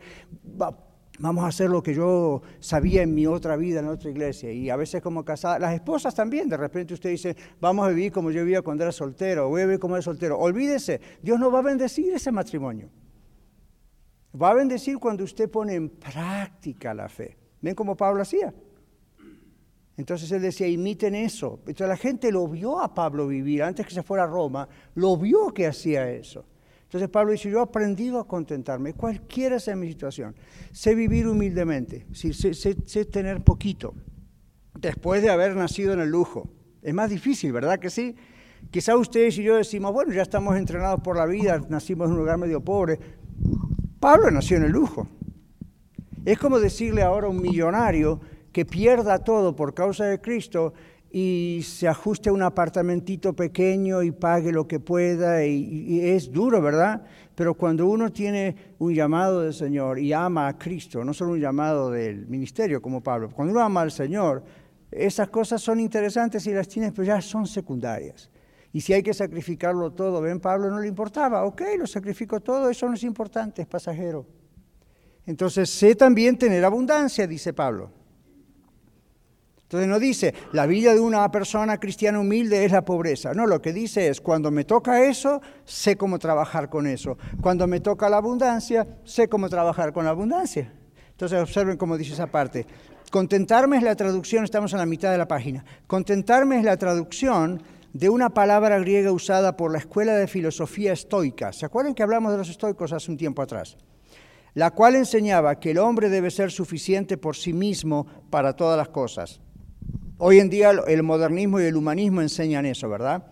[1.18, 4.52] vamos a hacer lo que yo sabía en mi otra vida en otra iglesia.
[4.52, 8.12] Y a veces como casadas, las esposas también, de repente usted dice, vamos a vivir
[8.12, 10.38] como yo vivía cuando era soltero, voy a vivir como era soltero.
[10.38, 12.92] Olvídese, Dios no va a bendecir ese matrimonio.
[14.40, 17.36] Va a bendecir cuando usted pone en práctica la fe.
[17.62, 18.54] ¿Ven cómo Pablo hacía?
[19.96, 21.60] Entonces él decía, imiten eso.
[21.60, 25.18] Entonces la gente lo vio a Pablo vivir, antes que se fuera a Roma, lo
[25.18, 26.46] vio que hacía eso.
[26.84, 30.36] Entonces Pablo dice, yo he aprendido a contentarme, cualquiera sea mi situación.
[30.72, 33.96] Sé vivir humildemente, sé, tener poquito,
[34.80, 36.48] después de haber nacido en el lujo.
[36.84, 38.16] Es más difícil, ¿verdad que sí?
[38.70, 42.20] Quizá ustedes y yo decimos, bueno, ya estamos entrenados por la vida, nacimos en un
[42.20, 43.00] lugar medio pobre.
[44.00, 45.08] Pablo nació en el lujo.
[46.26, 48.22] Es como decirle ahora a un millonario,
[48.54, 50.74] que pierda todo por causa de Cristo
[51.12, 56.62] y se ajuste a un apartamentito pequeño y pague lo que pueda, y, es duro,
[56.62, 57.04] ¿verdad?
[57.36, 61.40] Pero cuando uno tiene un llamado del Señor y ama a Cristo, no solo un
[61.40, 64.44] llamado del ministerio como Pablo, cuando uno ama al Señor,
[64.90, 68.30] esas cosas son interesantes y las tienes, pero ya son secundarias.
[68.72, 72.72] Y si hay que sacrificarlo todo, ven, Pablo no le importaba, ok, lo sacrifico todo,
[72.72, 74.26] eso no es importante, es pasajero.
[75.28, 78.03] Entonces, sé también tener abundancia, dice Pablo.
[79.74, 83.34] Entonces no dice, la vida de una persona cristiana humilde es la pobreza.
[83.34, 87.18] No, lo que dice es, cuando me toca eso, sé cómo trabajar con eso.
[87.42, 90.72] Cuando me toca la abundancia, sé cómo trabajar con la abundancia.
[91.10, 92.68] Entonces observen cómo dice esa parte.
[93.10, 95.66] Contentarme es la traducción, estamos en la mitad de la página.
[95.88, 97.64] Contentarme es la traducción
[97.94, 101.52] de una palabra griega usada por la escuela de filosofía estoica.
[101.52, 103.76] ¿Se acuerdan que hablamos de los estoicos hace un tiempo atrás?
[104.54, 108.90] La cual enseñaba que el hombre debe ser suficiente por sí mismo para todas las
[108.90, 109.40] cosas.
[110.26, 113.26] Hoy en día el modernismo y el humanismo enseñan eso, ¿verdad?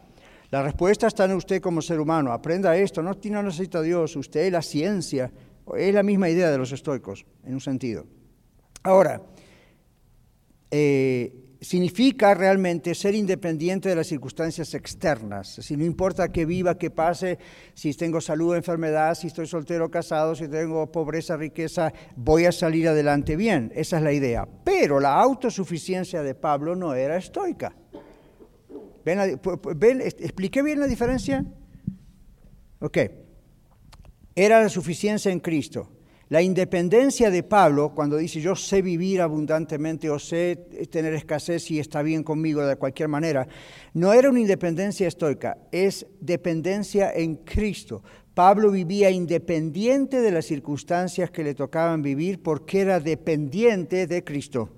[0.49, 2.33] La respuesta está en usted como ser humano.
[2.33, 5.31] Aprenda esto, no, no necesita Dios, usted es la ciencia.
[5.73, 8.05] Es la misma idea de los estoicos, en un sentido.
[8.83, 9.21] Ahora,
[10.69, 15.59] eh, significa realmente ser independiente de las circunstancias externas.
[15.61, 17.37] Si no importa que viva, que pase,
[17.75, 22.51] si tengo salud, enfermedad, si estoy soltero o casado, si tengo pobreza, riqueza, voy a
[22.51, 23.71] salir adelante bien.
[23.75, 24.47] Esa es la idea.
[24.63, 27.75] Pero la autosuficiencia de Pablo no era estoica.
[29.05, 29.39] ¿Ven,
[29.75, 31.45] ven ¿Expliqué bien la diferencia?
[32.79, 32.97] Ok.
[34.33, 35.91] Era la suficiencia en Cristo.
[36.31, 40.55] La independencia de Pablo, cuando dice yo sé vivir abundantemente o sé
[40.89, 43.49] tener escasez y está bien conmigo de cualquier manera,
[43.93, 48.01] no era una independencia estoica, es dependencia en Cristo.
[48.33, 54.69] Pablo vivía independiente de las circunstancias que le tocaban vivir porque era dependiente de Cristo.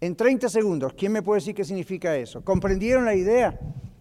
[0.00, 2.44] En 30 segundos, ¿quién me puede decir qué significa eso?
[2.44, 3.58] ¿Comprendieron la idea?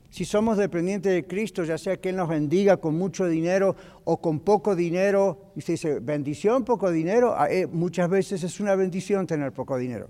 [0.09, 4.19] Si somos dependientes de Cristo, ya sea que Él nos bendiga con mucho dinero o
[4.19, 8.75] con poco dinero, y se dice, bendición, poco dinero, ah, eh, muchas veces es una
[8.75, 10.09] bendición tener poco dinero.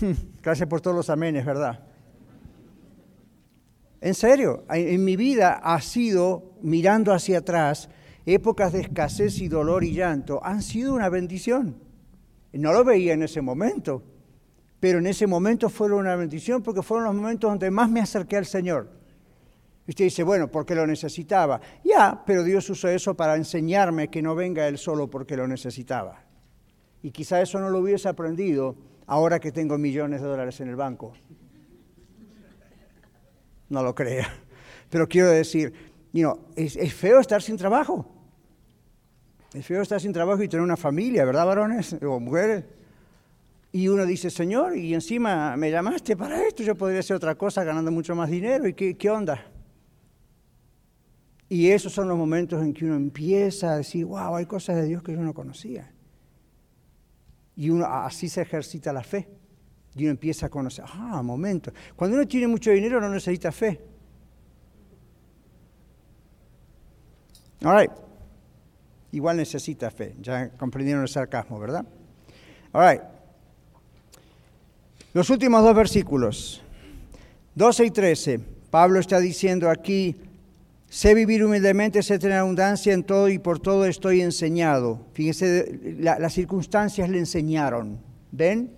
[0.42, 1.84] Gracias por todos los amenes, ¿verdad?
[4.00, 7.88] En serio, en mi vida ha sido, mirando hacia atrás,
[8.26, 11.76] épocas de escasez y dolor y llanto, han sido una bendición.
[12.52, 14.02] No lo veía en ese momento,
[14.82, 18.36] pero en ese momento fueron una bendición porque fueron los momentos donde más me acerqué
[18.36, 18.90] al Señor.
[19.86, 21.60] Usted dice, bueno, porque lo necesitaba.
[21.84, 26.24] Ya, pero Dios usó eso para enseñarme que no venga Él solo porque lo necesitaba.
[27.00, 28.74] Y quizá eso no lo hubiese aprendido
[29.06, 31.12] ahora que tengo millones de dólares en el banco.
[33.68, 34.34] No lo crea.
[34.90, 35.72] Pero quiero decir,
[36.56, 38.12] es, es feo estar sin trabajo.
[39.54, 42.64] Es feo estar sin trabajo y tener una familia, ¿verdad, varones o mujeres?
[43.72, 47.64] Y uno dice, Señor, y encima me llamaste para esto, yo podría hacer otra cosa
[47.64, 49.46] ganando mucho más dinero, ¿y qué, qué onda?
[51.48, 54.84] Y esos son los momentos en que uno empieza a decir, wow, hay cosas de
[54.84, 55.90] Dios que yo no conocía.
[57.56, 59.28] Y uno así se ejercita la fe.
[59.94, 61.70] Y uno empieza a conocer, ah, momento.
[61.94, 63.78] Cuando uno tiene mucho dinero no necesita fe.
[67.62, 67.92] All right.
[69.12, 70.16] Igual necesita fe.
[70.20, 71.84] Ya comprendieron el sarcasmo, ¿verdad?
[72.72, 73.11] All right.
[75.12, 76.62] Los últimos dos versículos,
[77.54, 78.40] 12 y 13.
[78.70, 80.16] Pablo está diciendo aquí,
[80.88, 85.06] sé vivir humildemente, sé tener abundancia en todo y por todo estoy enseñado.
[85.12, 87.98] Fíjese, las circunstancias le enseñaron.
[88.30, 88.70] ¿Ven?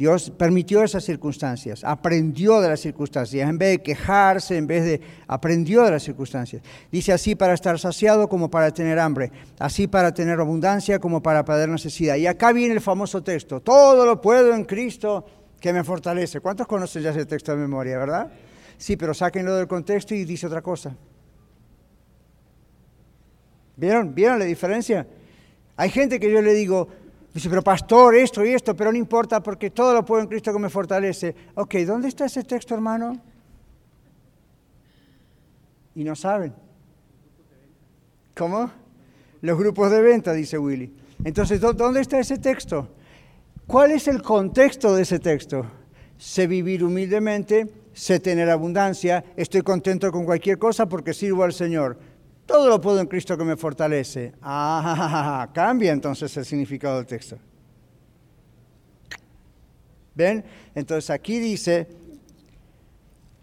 [0.00, 5.02] Dios permitió esas circunstancias, aprendió de las circunstancias, en vez de quejarse, en vez de
[5.26, 6.62] aprendió de las circunstancias.
[6.90, 11.44] Dice así para estar saciado como para tener hambre, así para tener abundancia como para
[11.44, 12.16] padecer necesidad.
[12.16, 15.26] Y acá viene el famoso texto, todo lo puedo en Cristo
[15.60, 16.40] que me fortalece.
[16.40, 18.32] ¿Cuántos conocen ya ese texto de memoria, verdad?
[18.78, 20.96] Sí, pero sáquenlo del contexto y dice otra cosa.
[23.76, 24.14] ¿Vieron?
[24.14, 25.06] ¿Vieron la diferencia?
[25.76, 26.88] Hay gente que yo le digo,
[27.32, 30.52] Dice, pero pastor, esto y esto, pero no importa porque todo lo puedo en Cristo
[30.52, 31.34] que me fortalece.
[31.54, 33.20] Ok, ¿dónde está ese texto, hermano?
[35.94, 36.52] Y no saben.
[38.36, 38.70] ¿Cómo?
[39.42, 40.92] Los grupos de venta, dice Willy.
[41.24, 42.88] Entonces, ¿dónde está ese texto?
[43.66, 45.64] ¿Cuál es el contexto de ese texto?
[46.18, 51.98] Sé vivir humildemente, sé tener abundancia, estoy contento con cualquier cosa porque sirvo al Señor.
[52.50, 54.32] Todo lo puedo en Cristo que me fortalece.
[54.42, 57.38] Ah, cambia entonces el significado del texto.
[60.16, 60.44] ¿Ven?
[60.74, 61.86] Entonces aquí dice,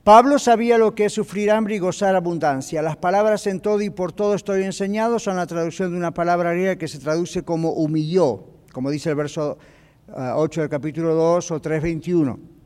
[0.03, 2.81] Pablo sabía lo que es sufrir hambre y gozar abundancia.
[2.81, 6.51] Las palabras en todo y por todo estoy enseñado son la traducción de una palabra
[6.51, 8.43] griega que se traduce como humilló,
[8.73, 9.57] como dice el verso
[10.09, 12.56] 8 ah, del capítulo 2 o 3.21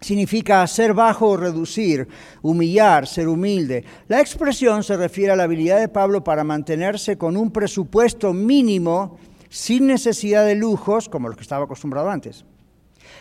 [0.00, 2.08] significa ser bajo o reducir,
[2.42, 3.84] humillar, ser humilde.
[4.06, 9.18] La expresión se refiere a la habilidad de Pablo para mantenerse con un presupuesto mínimo
[9.48, 12.44] sin necesidad de lujos como los que estaba acostumbrado antes.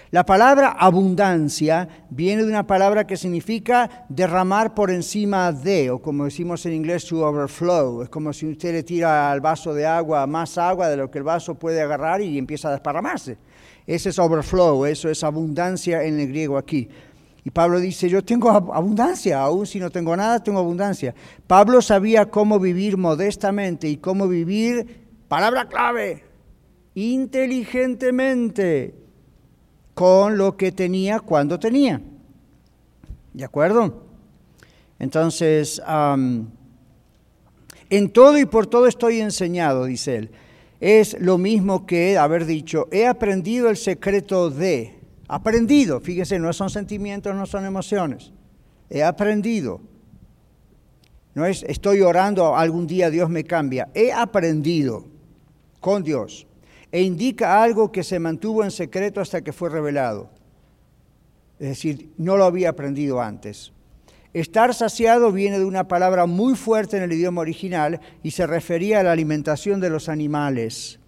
[0.09, 6.23] La palabra abundancia viene de una palabra que significa derramar por encima de, o como
[6.23, 8.03] decimos en inglés, to overflow.
[8.03, 11.17] Es como si usted le tira al vaso de agua más agua de lo que
[11.17, 13.37] el vaso puede agarrar y empieza a desparramarse.
[13.87, 16.89] Ese es overflow, eso es abundancia en el griego aquí.
[17.45, 21.15] Y Pablo dice, yo tengo abundancia, aún si no tengo nada, tengo abundancia.
[21.47, 26.25] Pablo sabía cómo vivir modestamente y cómo vivir, palabra clave,
[26.95, 28.93] inteligentemente,
[29.93, 32.01] con lo que tenía cuando tenía.
[33.33, 34.03] ¿De acuerdo?
[34.99, 35.81] Entonces,
[37.89, 40.31] en todo y por todo estoy enseñado, dice él
[40.79, 46.69] es lo mismo que haber dicho, he aprendido el secreto de, aprendido, fíjese, no son
[46.69, 48.31] sentimientos, no son emociones,
[48.89, 49.81] he aprendido.
[51.33, 55.05] No es estoy orando, algún día Dios me cambia, he aprendido
[55.79, 56.47] con Dios
[56.91, 60.31] e indica algo que se mantuvo en secreto hasta que fue revelado.
[61.59, 63.71] Es decir, no lo había aprendido antes.
[64.39, 68.99] Estar saciado viene de una palabra muy fuerte en el idioma original y se refería
[68.99, 70.99] a la alimentación de los animales.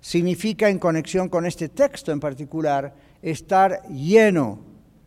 [0.00, 4.60] Significa, en conexión con este texto en particular, estar lleno.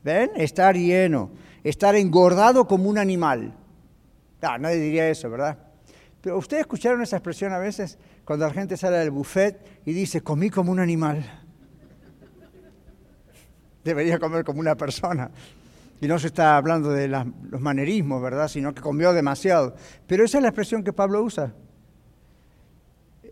[0.04, 0.30] ¿Ven?
[0.36, 1.32] Estar lleno.
[1.64, 3.56] Estar engordado como un animal.
[4.44, 5.58] Ah, nadie diría eso, ¿verdad?
[6.22, 10.22] Pero ustedes escucharon esa expresión a veces cuando la gente sale del buffet y dice,
[10.22, 11.42] comí como un animal.
[13.84, 15.32] Debería comer como una persona.
[16.04, 18.50] Y no se está hablando de los manerismos, ¿verdad?
[18.50, 19.74] Sino que comió demasiado.
[20.06, 21.54] Pero esa es la expresión que Pablo usa.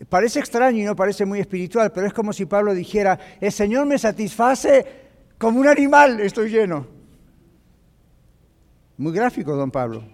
[0.08, 3.88] Parece extraño y no parece muy espiritual, pero es como si Pablo dijera, el Señor
[3.88, 4.86] me satisface
[5.38, 6.88] como un animal, estoy lleno.
[8.96, 10.06] Muy gráfico, don Pablo.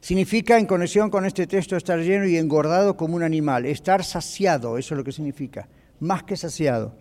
[0.00, 4.76] Significa, en conexión con este texto, estar lleno y engordado como un animal, estar saciado,
[4.76, 5.66] eso es lo que significa,
[5.98, 6.94] más que saciado.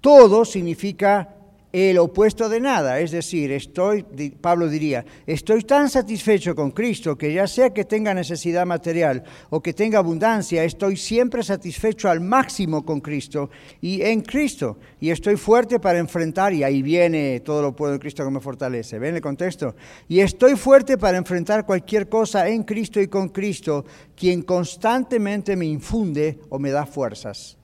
[0.00, 1.28] Todo significa
[1.74, 4.04] el opuesto de nada, es decir, estoy,
[4.40, 9.60] Pablo diría, estoy tan satisfecho con Cristo que ya sea que tenga necesidad material o
[9.60, 13.50] que tenga abundancia, estoy siempre satisfecho al máximo con Cristo
[13.80, 17.98] y en Cristo, y estoy fuerte para enfrentar, y ahí viene todo lo puedo en
[17.98, 19.74] Cristo que me fortalece, ¿ven el contexto?
[20.06, 25.66] Y estoy fuerte para enfrentar cualquier cosa en Cristo y con Cristo, quien constantemente me
[25.66, 27.56] infunde o me da fuerzas.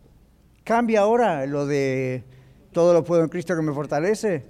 [0.65, 2.25] Cambia ahora lo de
[2.73, 4.45] todo lo puedo en Cristo que me fortalece.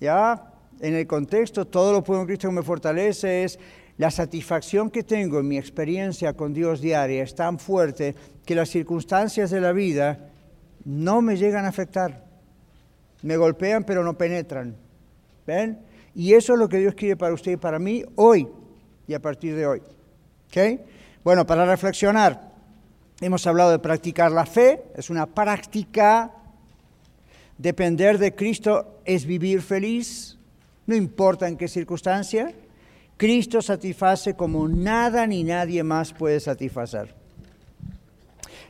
[0.00, 3.58] Ya, en el contexto, todo lo puedo en Cristo que me fortalece es
[3.96, 8.14] la satisfacción que tengo en mi experiencia con Dios diaria es tan fuerte
[8.44, 10.30] que las circunstancias de la vida
[10.84, 12.24] no me llegan a afectar.
[13.22, 14.76] Me golpean pero no penetran.
[15.46, 15.78] ¿Ven?
[16.14, 18.48] Y eso es lo que Dios quiere para usted y para mí hoy
[19.06, 19.82] y a partir de hoy.
[20.48, 20.80] ¿Ok?
[21.22, 22.53] Bueno, para reflexionar,
[23.20, 26.32] Hemos hablado de practicar la fe, es una práctica.
[27.56, 30.36] Depender de Cristo es vivir feliz,
[30.86, 32.52] no importa en qué circunstancia.
[33.16, 37.14] Cristo satisface como nada ni nadie más puede satisfacer.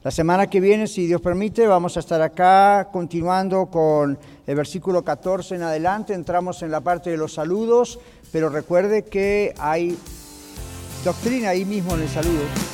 [0.02, 5.02] La semana que viene, si Dios permite, vamos a estar acá continuando con el versículo
[5.02, 6.12] 14 en adelante.
[6.12, 7.98] Entramos en la parte de los saludos,
[8.30, 9.96] pero recuerde que hay
[11.02, 12.73] doctrina ahí mismo en el saludo.